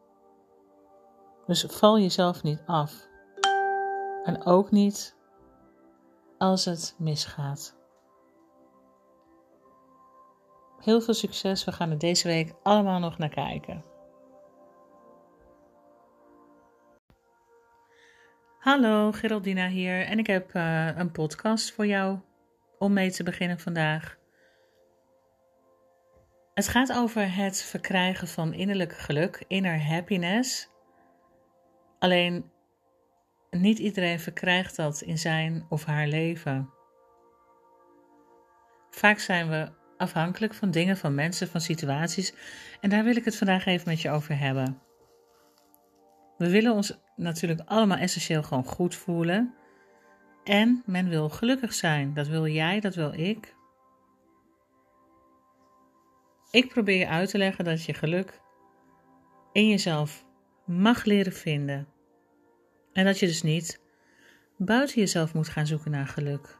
Dus 1.46 1.66
val 1.68 2.00
jezelf 2.00 2.44
niet 2.44 2.64
af. 2.66 3.08
En 4.24 4.46
ook 4.46 4.72
niet 4.72 5.18
als 6.38 6.66
het 6.66 6.96
misgaat. 6.98 7.76
Heel 10.80 11.02
veel 11.02 11.14
succes. 11.14 11.64
We 11.64 11.72
gaan 11.72 11.92
er 11.92 11.98
deze 11.98 12.28
week 12.28 12.54
allemaal 12.64 13.00
nog 13.00 13.18
naar 13.18 13.30
kijken. 13.30 13.84
Hallo, 18.60 19.12
Geraldina 19.12 19.68
hier 19.68 20.06
en 20.06 20.20
ik 20.20 20.28
heb 20.28 20.54
uh, 20.54 20.98
een 20.98 21.12
podcast 21.12 21.74
voor 21.74 21.86
jou 21.86 22.20
om 22.78 22.94
mee 22.94 23.12
te 23.12 23.24
beginnen 23.24 23.60
vandaag. 23.60 24.18
Het 26.54 26.68
gaat 26.68 26.94
over 26.94 27.36
het 27.36 27.62
verkrijgen 27.62 28.28
van 28.28 28.54
innerlijk 28.54 28.98
geluk, 28.98 29.44
inner 29.48 29.86
happiness. 29.86 30.70
Alleen 32.00 32.52
niet 33.50 33.80
iedereen 33.80 34.20
verkrijgt 34.20 34.76
dat 34.76 35.02
in 35.02 35.18
zijn 35.18 35.66
of 35.70 35.86
haar 35.86 36.08
leven. 36.08 36.70
Vaak 38.90 39.20
zijn 39.20 39.50
we 39.50 39.72
afhankelijk 39.98 40.54
van 40.54 40.72
dingen, 40.72 40.98
van 40.98 41.16
mensen, 41.16 41.48
van 41.48 41.62
situaties. 41.62 42.34
En 42.82 42.90
daar 42.90 43.04
wil 43.04 43.16
ik 43.16 43.26
het 43.26 43.38
vandaag 43.38 43.66
even 43.66 43.90
met 43.90 44.02
je 44.02 44.10
over 44.10 44.38
hebben. 44.40 44.82
We 46.38 46.50
willen 46.50 46.74
ons 46.74 47.00
natuurlijk 47.16 47.62
allemaal 47.66 47.98
essentieel 47.98 48.44
gewoon 48.44 48.66
goed 48.66 48.96
voelen. 48.96 49.54
En 50.48 50.84
men 50.86 51.10
wil 51.10 51.30
gelukkig 51.30 51.74
zijn. 51.74 52.14
Dat 52.14 52.28
wil 52.28 52.48
jij, 52.48 52.80
dat 52.80 52.96
wil 52.96 53.14
ik. 53.14 53.56
Ik 56.52 56.70
probeer 56.70 56.98
je 56.98 57.08
uit 57.08 57.30
te 57.30 57.38
leggen 57.38 57.66
dat 57.66 57.84
je 57.84 57.94
geluk 57.94 58.42
in 59.52 59.70
jezelf 59.70 60.26
mag 60.66 61.04
leren 61.04 61.34
vinden. 61.34 61.88
En 62.94 63.06
dat 63.06 63.20
je 63.20 63.26
dus 63.26 63.42
niet 63.42 63.82
buiten 64.58 65.00
jezelf 65.00 65.34
moet 65.34 65.50
gaan 65.50 65.68
zoeken 65.68 65.92
naar 65.92 66.08
geluk. 66.08 66.60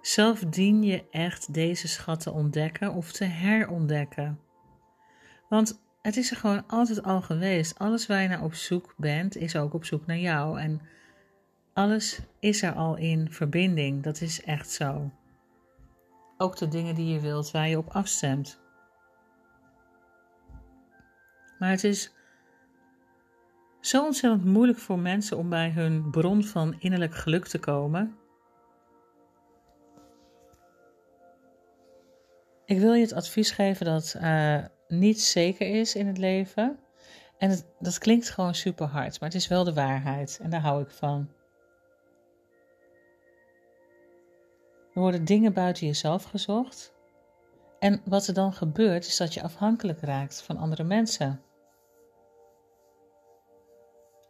Zelf 0.00 0.38
dien 0.38 0.82
je 0.82 1.04
echt 1.10 1.54
deze 1.54 1.88
schat 1.88 2.20
te 2.20 2.30
ontdekken 2.30 2.92
of 2.92 3.12
te 3.12 3.24
herontdekken. 3.24 4.40
Want 5.48 5.82
het 6.02 6.16
is 6.16 6.30
er 6.30 6.36
gewoon 6.36 6.66
altijd 6.66 7.02
al 7.02 7.22
geweest. 7.22 7.78
Alles 7.78 8.06
waar 8.06 8.22
je 8.22 8.28
naar 8.28 8.44
op 8.44 8.54
zoek 8.54 8.94
bent, 8.96 9.36
is 9.36 9.56
ook 9.56 9.74
op 9.74 9.84
zoek 9.84 10.06
naar 10.06 10.18
jou. 10.18 10.60
En 10.60 10.80
alles 11.72 12.20
is 12.38 12.62
er 12.62 12.72
al 12.72 12.96
in 12.96 13.32
verbinding. 13.32 14.02
Dat 14.02 14.20
is 14.20 14.42
echt 14.42 14.70
zo. 14.70 15.10
Ook 16.36 16.56
de 16.56 16.68
dingen 16.68 16.94
die 16.94 17.12
je 17.12 17.20
wilt, 17.20 17.50
waar 17.50 17.68
je 17.68 17.78
op 17.78 17.88
afstemt. 17.88 18.60
Maar 21.58 21.70
het 21.70 21.84
is 21.84 22.12
zo 23.80 24.04
ontzettend 24.04 24.44
moeilijk 24.44 24.78
voor 24.78 24.98
mensen 24.98 25.36
om 25.36 25.48
bij 25.48 25.70
hun 25.70 26.10
bron 26.10 26.44
van 26.44 26.74
innerlijk 26.78 27.14
geluk 27.14 27.46
te 27.46 27.58
komen. 27.58 28.16
Ik 32.64 32.78
wil 32.78 32.92
je 32.92 33.02
het 33.02 33.12
advies 33.12 33.50
geven 33.50 33.86
dat 33.86 34.16
uh, 34.22 34.64
niet 34.88 35.20
zeker 35.20 35.66
is 35.66 35.94
in 35.94 36.06
het 36.06 36.18
leven. 36.18 36.78
En 37.38 37.50
het, 37.50 37.66
dat 37.78 37.98
klinkt 37.98 38.30
gewoon 38.30 38.54
super 38.54 38.86
hard, 38.86 39.20
maar 39.20 39.28
het 39.28 39.38
is 39.38 39.48
wel 39.48 39.64
de 39.64 39.74
waarheid 39.74 40.38
en 40.42 40.50
daar 40.50 40.60
hou 40.60 40.82
ik 40.82 40.90
van. 40.90 41.28
Worden 45.02 45.24
dingen 45.24 45.52
buiten 45.52 45.86
jezelf 45.86 46.24
gezocht. 46.24 46.94
En 47.78 48.00
wat 48.04 48.26
er 48.26 48.34
dan 48.34 48.52
gebeurt, 48.52 49.06
is 49.06 49.16
dat 49.16 49.34
je 49.34 49.42
afhankelijk 49.42 50.00
raakt 50.00 50.42
van 50.42 50.56
andere 50.56 50.84
mensen. 50.84 51.40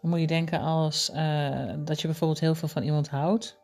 Dan 0.00 0.10
moet 0.10 0.20
je 0.20 0.26
denken 0.26 0.60
als 0.60 1.10
uh, 1.10 1.74
dat 1.78 2.00
je 2.00 2.06
bijvoorbeeld 2.06 2.40
heel 2.40 2.54
veel 2.54 2.68
van 2.68 2.82
iemand 2.82 3.08
houdt. 3.08 3.60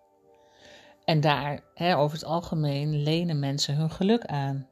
En 1.04 1.20
daar, 1.20 1.60
hè, 1.74 1.96
over 1.96 2.16
het 2.16 2.26
algemeen, 2.26 3.02
lenen 3.02 3.38
mensen 3.38 3.76
hun 3.76 3.90
geluk 3.90 4.24
aan. 4.24 4.68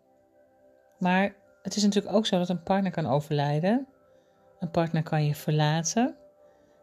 Maar 0.99 1.35
het 1.63 1.77
is 1.77 1.83
natuurlijk 1.83 2.15
ook 2.15 2.27
zo 2.27 2.39
dat 2.39 2.49
een 2.49 2.63
partner 2.63 2.91
kan 2.91 3.07
overlijden. 3.07 3.89
Een 4.59 4.71
partner 4.71 5.03
kan 5.03 5.25
je 5.25 5.35
verlaten. 5.35 6.17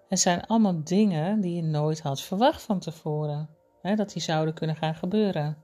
Het 0.07 0.19
zijn 0.19 0.45
allemaal 0.45 0.83
dingen 0.83 1.41
die 1.41 1.55
je 1.55 1.63
nooit 1.63 2.01
had 2.01 2.21
verwacht 2.21 2.61
van 2.61 2.79
tevoren. 2.79 3.49
Hè, 3.83 3.95
dat 3.95 4.13
die 4.13 4.21
zouden 4.21 4.53
kunnen 4.53 4.75
gaan 4.75 4.95
gebeuren. 4.95 5.57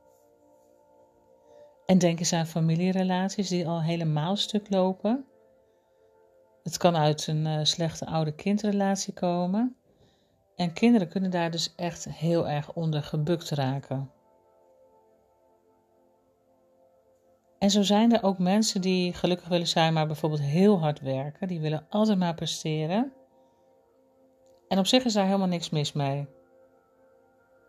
En 1.85 1.97
denk 1.97 2.19
eens 2.19 2.33
aan 2.33 2.47
familierelaties 2.47 3.49
die 3.49 3.67
al 3.67 3.81
helemaal 3.81 4.35
stuk 4.35 4.69
lopen. 4.69 5.25
Het 6.63 6.77
kan 6.77 6.95
uit 6.95 7.27
een 7.27 7.45
uh, 7.45 7.59
slechte 7.63 8.05
oude-kindrelatie 8.05 9.13
komen. 9.13 9.75
En 10.55 10.73
kinderen 10.73 11.07
kunnen 11.07 11.31
daar 11.31 11.51
dus 11.51 11.73
echt 11.75 12.09
heel 12.09 12.47
erg 12.47 12.73
onder 12.73 13.03
gebukt 13.03 13.49
raken. 13.49 14.11
En 17.59 17.69
zo 17.69 17.81
zijn 17.81 18.13
er 18.13 18.23
ook 18.23 18.38
mensen 18.38 18.81
die 18.81 19.13
gelukkig 19.13 19.47
willen 19.47 19.67
zijn, 19.67 19.93
maar 19.93 20.07
bijvoorbeeld 20.07 20.41
heel 20.41 20.79
hard 20.79 20.99
werken. 20.99 21.47
Die 21.47 21.59
willen 21.59 21.85
altijd 21.89 22.17
maar 22.17 22.35
presteren. 22.35 23.13
En 24.67 24.79
op 24.79 24.88
zich 24.88 25.05
is 25.05 25.13
daar 25.13 25.25
helemaal 25.25 25.47
niks 25.47 25.69
mis 25.69 25.93
mee. 25.93 26.27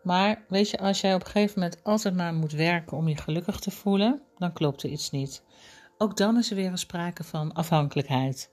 Maar 0.03 0.45
weet 0.47 0.69
je, 0.69 0.79
als 0.79 1.01
jij 1.01 1.13
op 1.13 1.21
een 1.21 1.31
gegeven 1.31 1.59
moment 1.59 1.83
altijd 1.83 2.15
maar 2.15 2.33
moet 2.33 2.51
werken 2.51 2.97
om 2.97 3.07
je 3.07 3.17
gelukkig 3.17 3.59
te 3.59 3.71
voelen, 3.71 4.21
dan 4.37 4.53
klopt 4.53 4.83
er 4.83 4.89
iets 4.89 5.11
niet. 5.11 5.43
Ook 5.97 6.17
dan 6.17 6.37
is 6.37 6.49
er 6.49 6.55
weer 6.55 6.71
een 6.71 6.77
sprake 6.77 7.23
van 7.23 7.53
afhankelijkheid. 7.53 8.51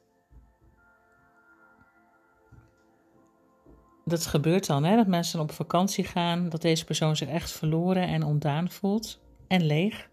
Dat 4.04 4.26
gebeurt 4.26 4.66
dan, 4.66 4.84
hè, 4.84 4.96
dat 4.96 5.06
mensen 5.06 5.40
op 5.40 5.52
vakantie 5.52 6.04
gaan, 6.04 6.48
dat 6.48 6.62
deze 6.62 6.84
persoon 6.84 7.16
zich 7.16 7.28
echt 7.28 7.50
verloren 7.50 8.08
en 8.08 8.22
ontdaan 8.22 8.70
voelt 8.70 9.20
en 9.48 9.62
leeg. 9.62 10.08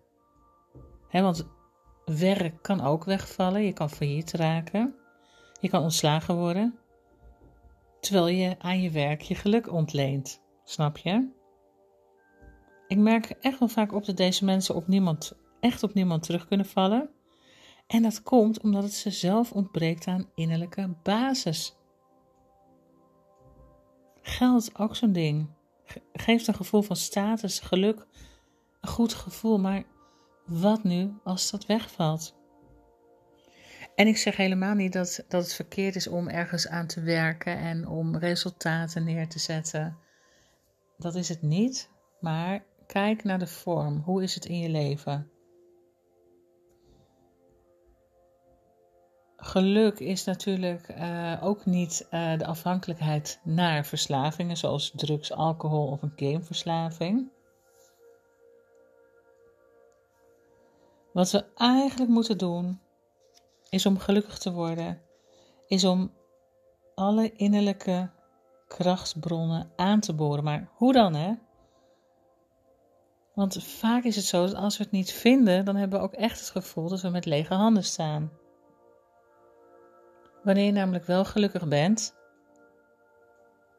Hè, 1.09 1.21
want 1.21 1.47
werk 2.05 2.61
kan 2.61 2.81
ook 2.81 3.03
wegvallen, 3.03 3.63
je 3.63 3.73
kan 3.73 3.89
failliet 3.89 4.31
raken, 4.31 4.95
je 5.59 5.69
kan 5.69 5.81
ontslagen 5.81 6.35
worden, 6.35 6.79
terwijl 7.99 8.27
je 8.27 8.55
aan 8.59 8.81
je 8.81 8.89
werk 8.91 9.21
je 9.21 9.35
geluk 9.35 9.71
ontleent. 9.71 10.43
Snap 10.65 10.97
je? 10.97 11.29
Ik 12.87 12.97
merk 12.97 13.25
echt 13.25 13.59
wel 13.59 13.67
vaak 13.67 13.93
op 13.93 14.05
dat 14.05 14.17
deze 14.17 14.45
mensen 14.45 14.75
op 14.75 14.87
niemand, 14.87 15.33
echt 15.59 15.83
op 15.83 15.93
niemand 15.93 16.23
terug 16.23 16.47
kunnen 16.47 16.65
vallen. 16.65 17.09
En 17.87 18.01
dat 18.01 18.23
komt 18.23 18.61
omdat 18.61 18.83
het 18.83 18.93
ze 18.93 19.11
zelf 19.11 19.51
ontbreekt 19.51 20.07
aan 20.07 20.29
innerlijke 20.35 20.95
basis. 21.03 21.75
Geld, 24.21 24.79
ook 24.79 24.95
zo'n 24.95 25.11
ding. 25.11 25.49
Geeft 26.13 26.47
een 26.47 26.55
gevoel 26.55 26.81
van 26.81 26.95
status, 26.95 27.59
geluk, 27.59 28.05
een 28.81 28.89
goed 28.89 29.13
gevoel. 29.13 29.59
Maar 29.59 29.83
wat 30.45 30.83
nu 30.83 31.13
als 31.23 31.51
dat 31.51 31.65
wegvalt? 31.65 32.35
En 33.95 34.07
ik 34.07 34.17
zeg 34.17 34.35
helemaal 34.35 34.73
niet 34.73 34.93
dat, 34.93 35.23
dat 35.27 35.43
het 35.43 35.53
verkeerd 35.53 35.95
is 35.95 36.07
om 36.07 36.27
ergens 36.27 36.67
aan 36.67 36.87
te 36.87 37.01
werken 37.01 37.57
en 37.57 37.87
om 37.87 38.17
resultaten 38.17 39.03
neer 39.03 39.27
te 39.27 39.39
zetten. 39.39 39.97
Dat 40.97 41.15
is 41.15 41.29
het 41.29 41.41
niet, 41.41 41.89
maar 42.19 42.65
kijk 42.85 43.23
naar 43.23 43.39
de 43.39 43.47
vorm. 43.47 44.01
Hoe 44.05 44.23
is 44.23 44.35
het 44.35 44.45
in 44.45 44.59
je 44.59 44.69
leven? 44.69 45.29
Geluk 49.37 49.99
is 49.99 50.23
natuurlijk 50.23 50.89
uh, 50.89 51.39
ook 51.43 51.65
niet 51.65 52.07
uh, 52.11 52.37
de 52.37 52.45
afhankelijkheid 52.45 53.39
naar 53.43 53.85
verslavingen, 53.85 54.57
zoals 54.57 54.91
drugs, 54.95 55.31
alcohol 55.31 55.87
of 55.87 56.01
een 56.01 56.13
gameverslaving. 56.15 57.31
Wat 61.13 61.31
we 61.31 61.45
eigenlijk 61.55 62.11
moeten 62.11 62.37
doen, 62.37 62.79
is 63.69 63.85
om 63.85 63.97
gelukkig 63.97 64.37
te 64.37 64.51
worden, 64.51 65.01
is 65.67 65.83
om 65.83 66.13
alle 66.95 67.31
innerlijke 67.31 68.09
krachtbronnen 68.67 69.71
aan 69.75 69.99
te 69.99 70.13
boren. 70.13 70.43
Maar 70.43 70.69
hoe 70.73 70.93
dan, 70.93 71.13
hè? 71.13 71.33
Want 73.33 73.63
vaak 73.63 74.03
is 74.03 74.15
het 74.15 74.25
zo 74.25 74.45
dat 74.45 74.55
als 74.55 74.77
we 74.77 74.83
het 74.83 74.91
niet 74.91 75.11
vinden, 75.11 75.65
dan 75.65 75.75
hebben 75.75 75.99
we 75.99 76.05
ook 76.05 76.13
echt 76.13 76.39
het 76.39 76.49
gevoel 76.49 76.89
dat 76.89 77.01
we 77.01 77.09
met 77.09 77.25
lege 77.25 77.53
handen 77.53 77.83
staan. 77.83 78.31
Wanneer 80.43 80.65
je 80.65 80.71
namelijk 80.71 81.05
wel 81.05 81.25
gelukkig 81.25 81.67
bent, 81.67 82.15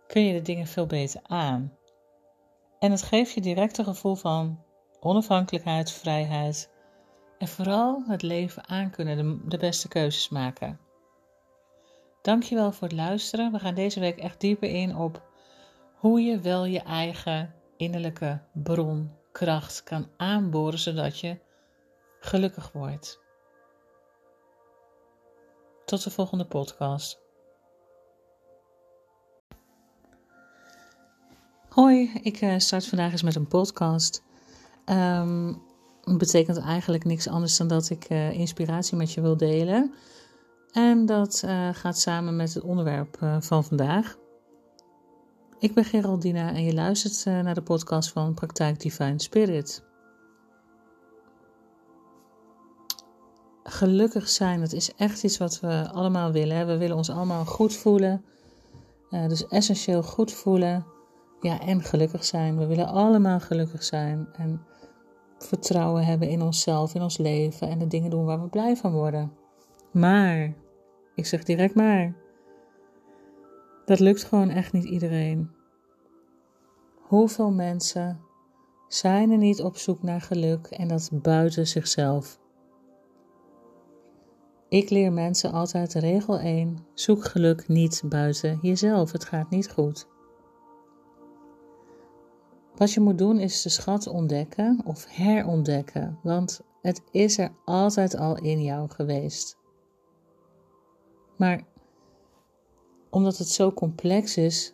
kun 0.06 0.22
je 0.22 0.32
de 0.32 0.42
dingen 0.42 0.66
veel 0.66 0.86
beter 0.86 1.20
aan. 1.22 1.76
En 2.78 2.90
het 2.90 3.02
geeft 3.02 3.32
je 3.32 3.40
direct 3.40 3.78
een 3.78 3.84
gevoel 3.84 4.14
van 4.14 4.64
onafhankelijkheid, 5.00 5.90
vrijheid 5.90 6.70
en 7.38 7.48
vooral 7.48 8.02
het 8.06 8.22
leven 8.22 8.68
aankunnen, 8.68 9.16
de, 9.16 9.48
de 9.48 9.58
beste 9.58 9.88
keuzes 9.88 10.28
maken. 10.28 10.80
Dankjewel 12.26 12.72
voor 12.72 12.88
het 12.88 12.96
luisteren. 12.96 13.52
We 13.52 13.58
gaan 13.58 13.74
deze 13.74 14.00
week 14.00 14.18
echt 14.18 14.40
dieper 14.40 14.68
in 14.68 14.96
op 14.96 15.22
hoe 15.94 16.20
je 16.20 16.40
wel 16.40 16.64
je 16.64 16.80
eigen 16.80 17.54
innerlijke 17.76 18.40
bron, 18.52 19.10
kracht 19.32 19.82
kan 19.82 20.08
aanboren 20.16 20.78
zodat 20.78 21.20
je 21.20 21.38
gelukkig 22.20 22.72
wordt. 22.72 23.20
Tot 25.84 26.04
de 26.04 26.10
volgende 26.10 26.46
podcast. 26.46 27.20
Hoi, 31.68 32.10
ik 32.22 32.40
eh, 32.40 32.58
start 32.58 32.86
vandaag 32.86 33.12
eens 33.12 33.22
met 33.22 33.36
een 33.36 33.48
podcast. 33.48 34.22
Um, 34.84 35.62
betekent 36.04 36.58
eigenlijk 36.58 37.04
niks 37.04 37.28
anders 37.28 37.56
dan 37.56 37.68
dat 37.68 37.90
ik 37.90 38.10
uh, 38.10 38.30
inspiratie 38.30 38.96
met 38.96 39.12
je 39.12 39.20
wil 39.20 39.36
delen. 39.36 39.94
En 40.76 41.06
dat 41.06 41.42
uh, 41.44 41.68
gaat 41.72 41.98
samen 41.98 42.36
met 42.36 42.54
het 42.54 42.62
onderwerp 42.62 43.18
uh, 43.22 43.36
van 43.40 43.64
vandaag. 43.64 44.16
Ik 45.58 45.74
ben 45.74 45.84
Geraldina 45.84 46.52
en 46.52 46.64
je 46.64 46.74
luistert 46.74 47.24
naar 47.44 47.54
de 47.54 47.62
podcast 47.62 48.12
van 48.12 48.34
Praktijk 48.34 48.80
Divine 48.80 49.20
Spirit. 49.20 49.84
gelukkig 53.68 54.28
zijn, 54.28 54.60
dat 54.60 54.72
is 54.72 54.94
echt 54.94 55.24
iets 55.24 55.38
wat 55.38 55.60
we 55.60 55.88
allemaal 55.92 56.32
willen. 56.32 56.66
We 56.66 56.76
willen 56.76 56.96
ons 56.96 57.10
allemaal 57.10 57.44
goed 57.44 57.74
voelen. 57.74 58.24
Dus 59.10 59.46
essentieel 59.46 60.02
goed 60.02 60.32
voelen. 60.32 60.86
Ja, 61.40 61.60
en 61.60 61.82
gelukkig 61.82 62.24
zijn. 62.24 62.58
We 62.58 62.66
willen 62.66 62.86
allemaal 62.86 63.40
gelukkig 63.40 63.82
zijn. 63.82 64.28
En 64.36 64.62
vertrouwen 65.38 66.04
hebben 66.04 66.28
in 66.28 66.42
onszelf, 66.42 66.94
in 66.94 67.02
ons 67.02 67.18
leven. 67.18 67.68
En 67.68 67.78
de 67.78 67.86
dingen 67.86 68.10
doen 68.10 68.24
waar 68.24 68.42
we 68.42 68.48
blij 68.48 68.76
van 68.76 68.92
worden. 68.92 69.32
Maar, 69.90 70.54
ik 71.16 71.26
zeg 71.26 71.42
direct 71.42 71.74
maar. 71.74 72.14
Dat 73.84 74.00
lukt 74.00 74.24
gewoon 74.24 74.50
echt 74.50 74.72
niet 74.72 74.84
iedereen. 74.84 75.50
Hoeveel 77.00 77.50
mensen 77.50 78.20
zijn 78.88 79.30
er 79.30 79.38
niet 79.38 79.62
op 79.62 79.76
zoek 79.76 80.02
naar 80.02 80.20
geluk 80.20 80.66
en 80.66 80.88
dat 80.88 81.10
buiten 81.12 81.66
zichzelf? 81.66 82.40
Ik 84.68 84.90
leer 84.90 85.12
mensen 85.12 85.52
altijd 85.52 85.94
regel 85.94 86.38
1: 86.38 86.78
zoek 86.94 87.24
geluk 87.24 87.68
niet 87.68 88.02
buiten 88.04 88.58
jezelf. 88.62 89.12
Het 89.12 89.24
gaat 89.24 89.50
niet 89.50 89.70
goed. 89.70 90.08
Wat 92.74 92.92
je 92.92 93.00
moet 93.00 93.18
doen 93.18 93.38
is 93.38 93.62
de 93.62 93.68
schat 93.68 94.06
ontdekken 94.06 94.80
of 94.84 95.06
herontdekken, 95.08 96.18
want 96.22 96.60
het 96.82 97.02
is 97.10 97.38
er 97.38 97.52
altijd 97.64 98.16
al 98.16 98.36
in 98.36 98.62
jou 98.62 98.90
geweest. 98.90 99.58
Maar 101.36 101.64
omdat 103.10 103.38
het 103.38 103.48
zo 103.48 103.72
complex 103.72 104.36
is, 104.36 104.72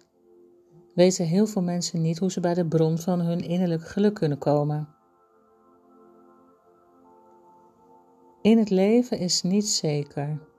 weten 0.95 1.27
heel 1.27 1.47
veel 1.47 1.63
mensen 1.63 2.03
niet 2.03 2.19
hoe 2.19 2.31
ze 2.31 2.41
bij 2.41 2.55
de 2.55 2.67
bron 2.67 2.99
van 2.99 3.21
hun 3.21 3.41
innerlijk 3.41 3.87
geluk 3.87 4.15
kunnen 4.15 4.39
komen. 4.39 4.89
In 8.43 8.59
het 8.59 8.71
leven 8.71 9.19
is 9.19 9.43
niets 9.43 9.77
zeker. 9.77 10.51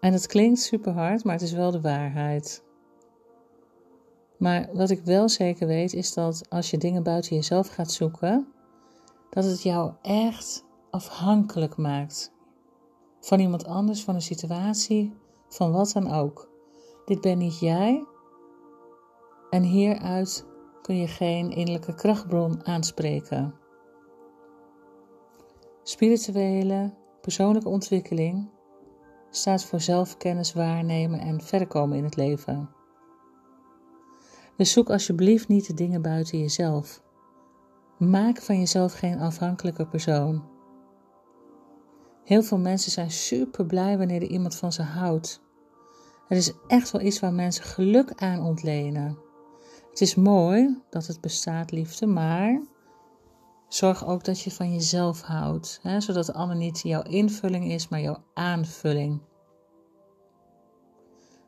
En 0.00 0.12
het 0.12 0.26
klinkt 0.26 0.60
super 0.60 0.92
hard, 0.92 1.24
maar 1.24 1.34
het 1.34 1.42
is 1.42 1.52
wel 1.52 1.70
de 1.70 1.80
waarheid. 1.80 2.64
Maar 4.38 4.68
wat 4.72 4.90
ik 4.90 5.00
wel 5.04 5.28
zeker 5.28 5.66
weet 5.66 5.92
is 5.92 6.14
dat 6.14 6.42
als 6.48 6.70
je 6.70 6.78
dingen 6.78 7.02
buiten 7.02 7.36
jezelf 7.36 7.68
gaat 7.68 7.92
zoeken, 7.92 8.52
dat 9.30 9.44
het 9.44 9.62
jou 9.62 9.92
echt 10.02 10.64
afhankelijk 10.90 11.76
maakt 11.76 12.32
van 13.20 13.40
iemand 13.40 13.64
anders, 13.64 14.04
van 14.04 14.14
een 14.14 14.22
situatie, 14.22 15.14
van 15.48 15.72
wat 15.72 15.92
dan 15.92 16.12
ook. 16.12 16.48
Dit 17.04 17.20
ben 17.20 17.38
niet 17.38 17.58
jij. 17.58 18.04
En 19.50 19.62
hieruit 19.62 20.46
kun 20.82 20.96
je 20.96 21.08
geen 21.08 21.50
innerlijke 21.50 21.94
krachtbron 21.94 22.66
aanspreken. 22.66 23.54
Spirituele, 25.82 26.94
persoonlijke 27.20 27.68
ontwikkeling 27.68 28.50
staat 29.30 29.64
voor 29.64 29.80
zelfkennis 29.80 30.52
waarnemen 30.52 31.20
en 31.20 31.40
verder 31.40 31.68
komen 31.68 31.96
in 31.96 32.04
het 32.04 32.16
leven. 32.16 32.70
Dus 34.56 34.72
zoek 34.72 34.90
alsjeblieft 34.90 35.48
niet 35.48 35.66
de 35.66 35.74
dingen 35.74 36.02
buiten 36.02 36.38
jezelf. 36.38 37.02
Maak 37.98 38.42
van 38.42 38.58
jezelf 38.58 38.92
geen 38.92 39.18
afhankelijke 39.18 39.86
persoon. 39.86 40.44
Heel 42.30 42.42
veel 42.42 42.58
mensen 42.58 42.92
zijn 42.92 43.10
super 43.10 43.66
blij 43.66 43.98
wanneer 43.98 44.22
er 44.22 44.28
iemand 44.28 44.56
van 44.56 44.72
ze 44.72 44.82
houdt. 44.82 45.40
Het 46.28 46.38
is 46.38 46.52
echt 46.66 46.90
wel 46.90 47.00
iets 47.00 47.20
waar 47.20 47.32
mensen 47.32 47.64
geluk 47.64 48.12
aan 48.16 48.44
ontlenen. 48.44 49.18
Het 49.90 50.00
is 50.00 50.14
mooi 50.14 50.78
dat 50.90 51.06
het 51.06 51.20
bestaat, 51.20 51.70
liefde, 51.70 52.06
maar 52.06 52.62
zorg 53.68 54.06
ook 54.06 54.24
dat 54.24 54.40
je 54.40 54.50
van 54.50 54.72
jezelf 54.72 55.20
houdt, 55.20 55.80
hè, 55.82 56.00
zodat 56.00 56.26
de 56.26 56.32
ander 56.32 56.56
niet 56.56 56.80
jouw 56.80 57.02
invulling 57.02 57.72
is, 57.72 57.88
maar 57.88 58.00
jouw 58.00 58.22
aanvulling. 58.34 59.20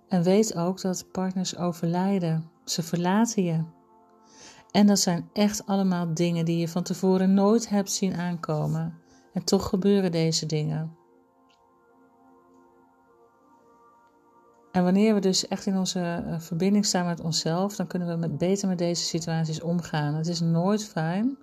En 0.08 0.22
weet 0.22 0.56
ook 0.56 0.80
dat 0.80 1.10
partners 1.12 1.56
overlijden, 1.56 2.50
ze 2.64 2.82
verlaten 2.82 3.44
je. 3.44 3.64
En 4.70 4.86
dat 4.86 4.98
zijn 4.98 5.28
echt 5.32 5.66
allemaal 5.66 6.14
dingen 6.14 6.44
die 6.44 6.58
je 6.58 6.68
van 6.68 6.82
tevoren 6.82 7.34
nooit 7.34 7.68
hebt 7.68 7.92
zien 7.92 8.14
aankomen. 8.14 9.01
En 9.32 9.44
toch 9.44 9.68
gebeuren 9.68 10.12
deze 10.12 10.46
dingen. 10.46 10.96
En 14.72 14.84
wanneer 14.84 15.14
we 15.14 15.20
dus 15.20 15.48
echt 15.48 15.66
in 15.66 15.78
onze 15.78 16.00
eh, 16.00 16.40
verbinding 16.40 16.86
staan 16.86 17.06
met 17.06 17.20
onszelf, 17.20 17.76
dan 17.76 17.86
kunnen 17.86 18.20
we 18.20 18.28
beter 18.28 18.68
met 18.68 18.78
deze 18.78 19.04
situaties 19.04 19.60
omgaan. 19.60 20.14
Het 20.14 20.26
is 20.26 20.40
nooit 20.40 20.84
fijn. 20.84 21.38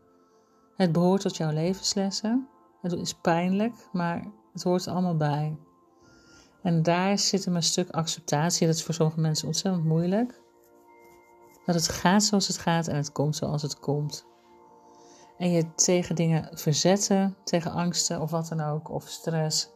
Het 0.75 0.91
behoort 0.91 1.21
tot 1.21 1.37
jouw 1.37 1.51
levenslessen. 1.51 2.47
Het 2.81 2.93
is 2.93 3.13
pijnlijk, 3.13 3.87
maar 3.91 4.25
het 4.53 4.63
hoort 4.63 4.85
er 4.85 4.91
allemaal 4.91 5.17
bij. 5.17 5.57
En 6.61 6.83
daar 6.83 7.17
zit 7.17 7.45
een 7.45 7.63
stuk 7.63 7.89
acceptatie. 7.89 8.67
Dat 8.67 8.75
is 8.75 8.83
voor 8.83 8.93
sommige 8.93 9.19
mensen 9.19 9.47
ontzettend 9.47 9.85
moeilijk. 9.85 10.41
Dat 11.65 11.75
het 11.75 11.87
gaat 11.87 12.23
zoals 12.23 12.47
het 12.47 12.57
gaat 12.57 12.87
en 12.87 12.95
het 12.95 13.11
komt 13.11 13.35
zoals 13.35 13.61
het 13.61 13.79
komt. 13.79 14.25
En 15.39 15.51
je 15.51 15.73
tegen 15.75 16.15
dingen 16.15 16.49
verzetten, 16.57 17.35
tegen 17.43 17.71
angsten 17.71 18.21
of 18.21 18.31
wat 18.31 18.47
dan 18.47 18.61
ook, 18.61 18.89
of 18.89 19.07
stress, 19.07 19.69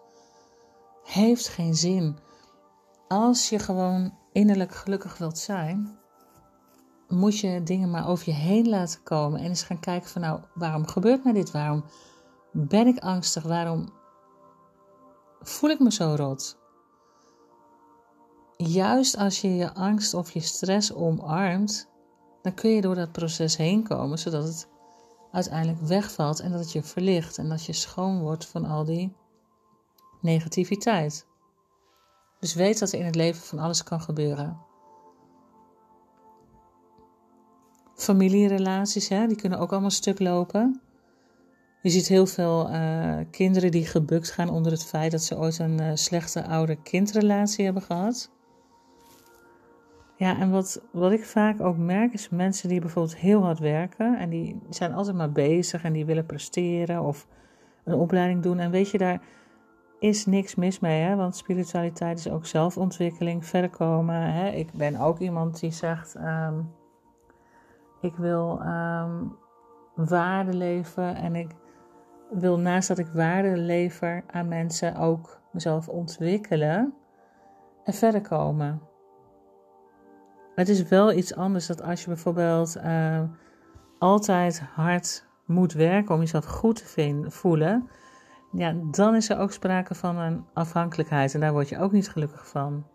heeft 1.04 1.48
geen 1.48 1.76
zin. 1.76 2.18
Als 3.08 3.50
je 3.50 3.60
gewoon 3.60 4.18
innerlijk 4.32 4.76
gelukkig 4.76 5.18
wilt 5.18 5.38
zijn, 5.38 6.00
moet 7.08 7.40
je 7.40 7.64
dingen 7.64 7.90
maar 7.90 8.08
over 8.08 8.30
je 8.30 8.34
heen 8.34 8.70
laten 8.70 9.04
komen 9.04 9.40
en 9.40 9.46
eens 9.46 9.64
gaan 9.64 9.80
kijken 9.80 10.10
van 10.10 10.22
nou, 10.22 10.40
waarom 10.54 10.88
gebeurt 10.88 11.24
mij 11.24 11.34
dit? 11.34 11.52
Waarom 11.52 11.84
ben 12.52 12.88
ik 12.88 13.00
angstig? 13.00 13.44
Waarom 13.44 13.94
voel 15.42 15.70
ik 15.70 15.80
me 15.80 15.92
zo 15.92 16.16
rot? 16.18 16.58
Juist 18.58 19.18
als 19.18 19.42
je 19.42 19.56
je 19.56 19.74
angst 19.74 20.14
of 20.14 20.32
je 20.32 20.40
stress 20.40 20.94
omarmt, 20.94 21.90
dan 22.42 22.54
kun 22.54 22.70
je 22.70 22.82
door 22.82 22.96
dat 22.96 23.12
proces 23.12 23.58
heen 23.58 23.84
komen, 23.84 24.20
zodat 24.20 24.44
het 24.44 24.72
uiteindelijk 25.34 25.80
wegvalt 25.80 26.40
en 26.40 26.52
dat 26.52 26.60
het 26.60 26.72
je 26.72 26.84
verlicht 26.84 27.38
en 27.38 27.50
dat 27.50 27.66
je 27.66 27.74
schoon 27.74 28.20
wordt 28.20 28.46
van 28.46 28.66
al 28.66 28.86
die 28.86 29.16
negativiteit. 30.22 31.28
Dus 32.40 32.54
weet 32.54 32.80
dat 32.80 32.92
er 32.92 33.00
in 33.00 33.06
het 33.06 33.16
leven 33.16 33.42
van 33.42 33.60
alles 33.60 33.84
kan 33.84 34.02
gebeuren. 34.02 34.58
Familierelaties, 37.96 39.10
hè, 39.10 39.28
die 39.28 39.38
kunnen 39.38 39.60
ook 39.60 39.72
allemaal 39.72 39.90
stuk 39.90 40.20
lopen. 40.20 40.82
Je 41.82 41.90
ziet 41.90 42.08
heel 42.08 42.26
veel 42.26 42.70
uh, 42.70 43.18
kinderen 43.32 43.72
die 43.72 43.86
gebukt 43.86 44.32
gaan 44.32 44.50
onder 44.50 44.72
het 44.72 44.86
feit 44.86 45.12
dat 45.12 45.24
ze 45.24 45.38
ooit 45.38 45.60
een 45.60 45.82
uh, 45.82 45.92
slechte 45.94 46.48
ouder-kindrelatie 46.48 47.66
hebben 47.66 47.84
gehad. 47.84 48.32
Ja, 50.16 50.40
en 50.40 50.52
wat, 50.52 50.82
wat 50.92 51.12
ik 51.12 51.26
vaak 51.26 51.62
ook 51.62 51.78
merk 51.78 52.14
is 52.14 52.30
mensen 52.30 52.70
die 52.70 52.80
bijvoorbeeld 52.80 53.18
heel 53.18 53.44
hard 53.44 53.60
werken 53.60 54.20
en 54.20 54.30
die 54.30 54.62
zijn 54.70 54.94
altijd 54.94 55.16
maar 55.16 55.32
bezig 55.32 55.84
en 55.84 55.94
die 55.94 56.06
willen 56.06 56.26
presteren 56.26 57.02
of 57.02 57.28
een 57.84 57.94
opleiding 57.94 58.44
doen. 58.44 58.60
En 58.60 58.72
weet 58.72 58.90
je, 58.90 58.98
daar 58.98 59.22
is 60.00 60.26
niks 60.26 60.56
mis 60.56 60.80
mee, 60.80 61.02
hè? 61.02 61.16
want 61.16 61.36
spiritualiteit 61.36 62.20
is 62.20 62.30
ook 62.30 62.46
zelfontwikkeling, 62.46 63.46
verder 63.46 63.70
komen. 63.70 64.34
Hè? 64.34 64.50
Ik 64.50 64.74
ben 64.74 64.96
ook 64.96 65.20
iemand 65.20 65.60
die 65.60 65.72
zegt, 65.72 66.16
um, 66.16 66.72
ik 68.02 68.16
wil 68.16 68.62
um, 68.62 69.36
waarde 69.96 70.54
leven 70.54 71.16
en 71.16 71.36
ik 71.36 71.52
wil 72.30 72.60
naast 72.60 72.88
dat 72.88 72.98
ik 72.98 73.08
waarde 73.08 73.58
lever 73.58 74.24
aan 74.32 74.48
mensen 74.48 74.96
ook 74.96 75.42
mezelf 75.52 75.88
ontwikkelen 75.88 76.94
en 77.84 77.94
verder 77.94 78.22
komen. 78.22 78.82
Het 80.56 80.70
is 80.70 80.84
wel 80.84 81.12
iets 81.14 81.36
anders 81.36 81.68
dat 81.68 81.82
als 81.82 82.02
je 82.02 82.08
bijvoorbeeld 82.08 82.78
uh, 82.78 83.22
altijd 84.00 84.62
hard 84.62 85.28
moet 85.46 85.74
werken 85.74 86.16
om 86.16 86.20
jezelf 86.20 86.46
goed 86.46 86.96
te 86.96 87.26
voelen, 87.28 87.90
ja, 88.52 88.76
dan 88.92 89.16
is 89.16 89.30
er 89.30 89.38
ook 89.38 89.52
sprake 89.52 89.96
van 89.96 90.18
een 90.18 90.46
afhankelijkheid 90.54 91.34
en 91.34 91.40
daar 91.40 91.52
word 91.52 91.70
je 91.70 91.80
ook 91.80 91.92
niet 91.92 92.10
gelukkig 92.10 92.48
van. 92.48 92.88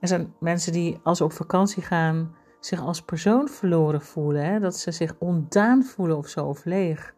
Er 0.00 0.08
zijn 0.08 0.34
mensen 0.40 0.72
die 0.72 1.00
als 1.02 1.18
ze 1.18 1.24
op 1.24 1.32
vakantie 1.32 1.82
gaan 1.82 2.34
zich 2.60 2.80
als 2.80 3.02
persoon 3.02 3.48
verloren 3.48 4.02
voelen, 4.02 4.44
hè? 4.44 4.60
dat 4.60 4.76
ze 4.76 4.92
zich 4.92 5.14
ontdaan 5.18 5.82
voelen 5.82 6.16
of 6.16 6.28
zo 6.28 6.46
of 6.46 6.64
leeg. 6.64 7.14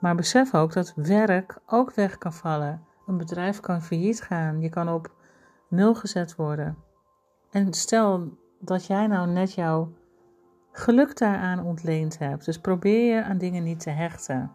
Maar 0.00 0.14
besef 0.14 0.54
ook 0.54 0.72
dat 0.72 0.92
werk 0.96 1.58
ook 1.66 1.94
weg 1.94 2.18
kan 2.18 2.32
vallen. 2.32 2.84
Een 3.06 3.16
bedrijf 3.16 3.60
kan 3.60 3.82
failliet 3.82 4.22
gaan. 4.22 4.60
Je 4.60 4.68
kan 4.68 4.88
op 4.88 5.10
nul 5.74 5.94
gezet 5.94 6.36
worden. 6.36 6.76
En 7.50 7.72
stel 7.72 8.38
dat 8.60 8.86
jij 8.86 9.06
nou 9.06 9.28
net 9.28 9.54
jouw 9.54 9.92
geluk 10.72 11.18
daaraan 11.18 11.64
ontleend 11.64 12.18
hebt. 12.18 12.44
Dus 12.44 12.58
probeer 12.58 13.14
je 13.14 13.22
aan 13.22 13.38
dingen 13.38 13.62
niet 13.62 13.80
te 13.80 13.90
hechten. 13.90 14.50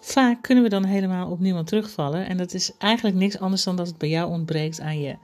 Vaak 0.00 0.42
kunnen 0.42 0.64
we 0.64 0.70
dan 0.70 0.84
helemaal 0.84 1.30
op 1.30 1.40
niemand 1.40 1.66
terugvallen. 1.66 2.26
En 2.26 2.36
dat 2.36 2.54
is 2.54 2.76
eigenlijk 2.76 3.16
niks 3.16 3.38
anders 3.38 3.64
dan 3.64 3.76
dat 3.76 3.86
het 3.86 3.98
bij 3.98 4.08
jou 4.08 4.30
ontbreekt 4.30 4.80
aan 4.80 5.00
je 5.00 5.16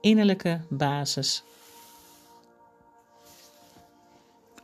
innerlijke 0.00 0.60
basis. 0.68 1.44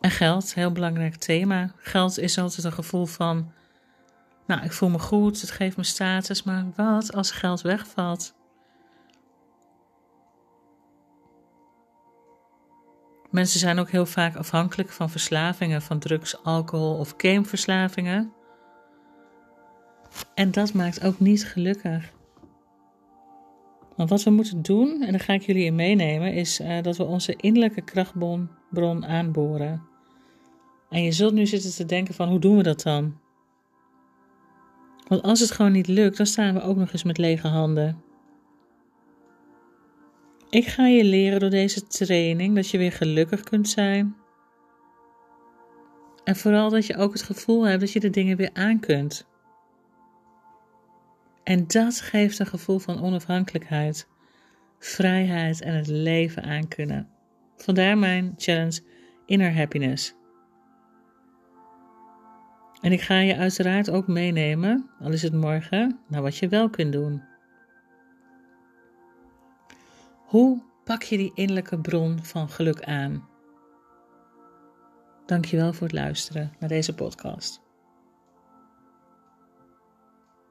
En 0.01 0.11
geld, 0.11 0.55
heel 0.55 0.73
belangrijk 0.73 1.17
thema. 1.17 1.73
Geld 1.77 2.19
is 2.19 2.39
altijd 2.39 2.65
een 2.65 2.73
gevoel 2.73 3.07
van, 3.07 3.53
nou, 4.47 4.63
ik 4.63 4.73
voel 4.73 4.89
me 4.89 4.99
goed, 4.99 5.41
het 5.41 5.51
geeft 5.51 5.77
me 5.77 5.85
status, 5.85 6.43
maar 6.43 6.67
wat 6.77 7.13
als 7.13 7.31
geld 7.31 7.61
wegvalt? 7.61 8.35
Mensen 13.35 13.61
zijn 13.61 13.79
ook 13.79 13.91
heel 13.91 14.07
vaak 14.07 14.37
afhankelijk 14.37 14.91
van 14.91 15.11
verslavingen, 15.11 15.83
van 15.83 15.99
drugs, 15.99 16.43
alcohol 16.43 16.99
of 16.99 17.15
gameverslavingen. 17.17 18.33
En 20.35 20.51
dat 20.51 20.73
maakt 20.73 21.05
ook 21.05 21.21
niet 21.21 21.47
gelukkig. 21.47 22.13
Maar 23.97 24.07
wat 24.07 24.23
we 24.23 24.31
moeten 24.31 24.63
doen, 24.63 25.03
en 25.03 25.11
daar 25.11 25.21
ga 25.21 25.33
ik 25.33 25.43
jullie 25.43 25.65
in 25.65 25.75
meenemen, 25.75 26.33
is 26.33 26.61
uh, 26.61 26.83
dat 26.83 26.97
we 26.97 27.05
onze 27.05 27.37
innerlijke 27.37 27.81
krachtbron 27.81 29.07
aanboren. 29.07 29.83
En 30.91 31.03
je 31.03 31.13
zult 31.13 31.33
nu 31.33 31.47
zitten 31.47 31.75
te 31.75 31.85
denken 31.85 32.15
van, 32.15 32.29
hoe 32.29 32.41
doen 32.41 32.57
we 32.57 32.63
dat 32.63 32.83
dan? 32.83 33.19
Want 35.09 35.23
als 35.23 35.41
het 35.41 35.51
gewoon 35.51 35.73
niet 35.73 35.89
lukt, 35.89 36.17
dan 36.17 36.27
staan 36.27 36.55
we 36.55 36.63
ook 36.63 36.77
nog 36.77 36.93
eens 36.93 37.05
met 37.05 37.19
lege 37.19 37.49
handen. 37.49 38.03
Ik 40.55 40.67
ga 40.67 40.87
je 40.87 41.05
leren 41.05 41.41
door 41.41 41.51
deze 41.51 41.87
training 41.87 42.55
dat 42.55 42.71
je 42.71 42.79
weer 42.79 42.93
gelukkig 42.93 43.41
kunt 43.41 43.69
zijn. 43.69 44.17
En 46.25 46.37
vooral 46.37 46.71
dat 46.71 46.87
je 46.87 46.97
ook 46.97 47.13
het 47.13 47.23
gevoel 47.23 47.67
hebt 47.67 47.81
dat 47.81 47.93
je 47.93 48.01
de 48.01 48.11
dingen 48.11 48.37
weer 48.37 48.51
aan 48.53 48.81
kunt. 48.81 49.27
En 51.43 51.67
dat 51.67 52.01
geeft 52.01 52.39
een 52.39 52.47
gevoel 52.47 52.79
van 52.79 53.03
onafhankelijkheid, 53.03 54.09
vrijheid 54.79 55.61
en 55.61 55.75
het 55.75 55.87
leven 55.87 56.43
aankunnen. 56.43 57.09
Vandaar 57.57 57.99
mijn 57.99 58.35
challenge 58.37 58.81
Inner 59.27 59.55
Happiness. 59.55 60.15
En 62.81 62.93
ik 62.93 63.01
ga 63.01 63.19
je 63.19 63.37
uiteraard 63.37 63.91
ook 63.91 64.07
meenemen, 64.07 64.91
al 65.01 65.13
is 65.13 65.23
het 65.23 65.35
morgen, 65.35 65.99
naar 66.09 66.23
wat 66.23 66.37
je 66.37 66.49
wel 66.49 66.71
kunt 66.71 66.93
doen. 66.93 67.34
Hoe 70.25 70.63
pak 70.85 71.03
je 71.03 71.17
die 71.17 71.33
innerlijke 71.35 71.81
bron 71.81 72.25
van 72.25 72.49
geluk 72.49 72.85
aan? 72.85 73.29
Dankjewel 75.27 75.73
voor 75.73 75.87
het 75.87 75.97
luisteren 75.97 76.53
naar 76.59 76.69
deze 76.69 76.95
podcast. 76.95 77.64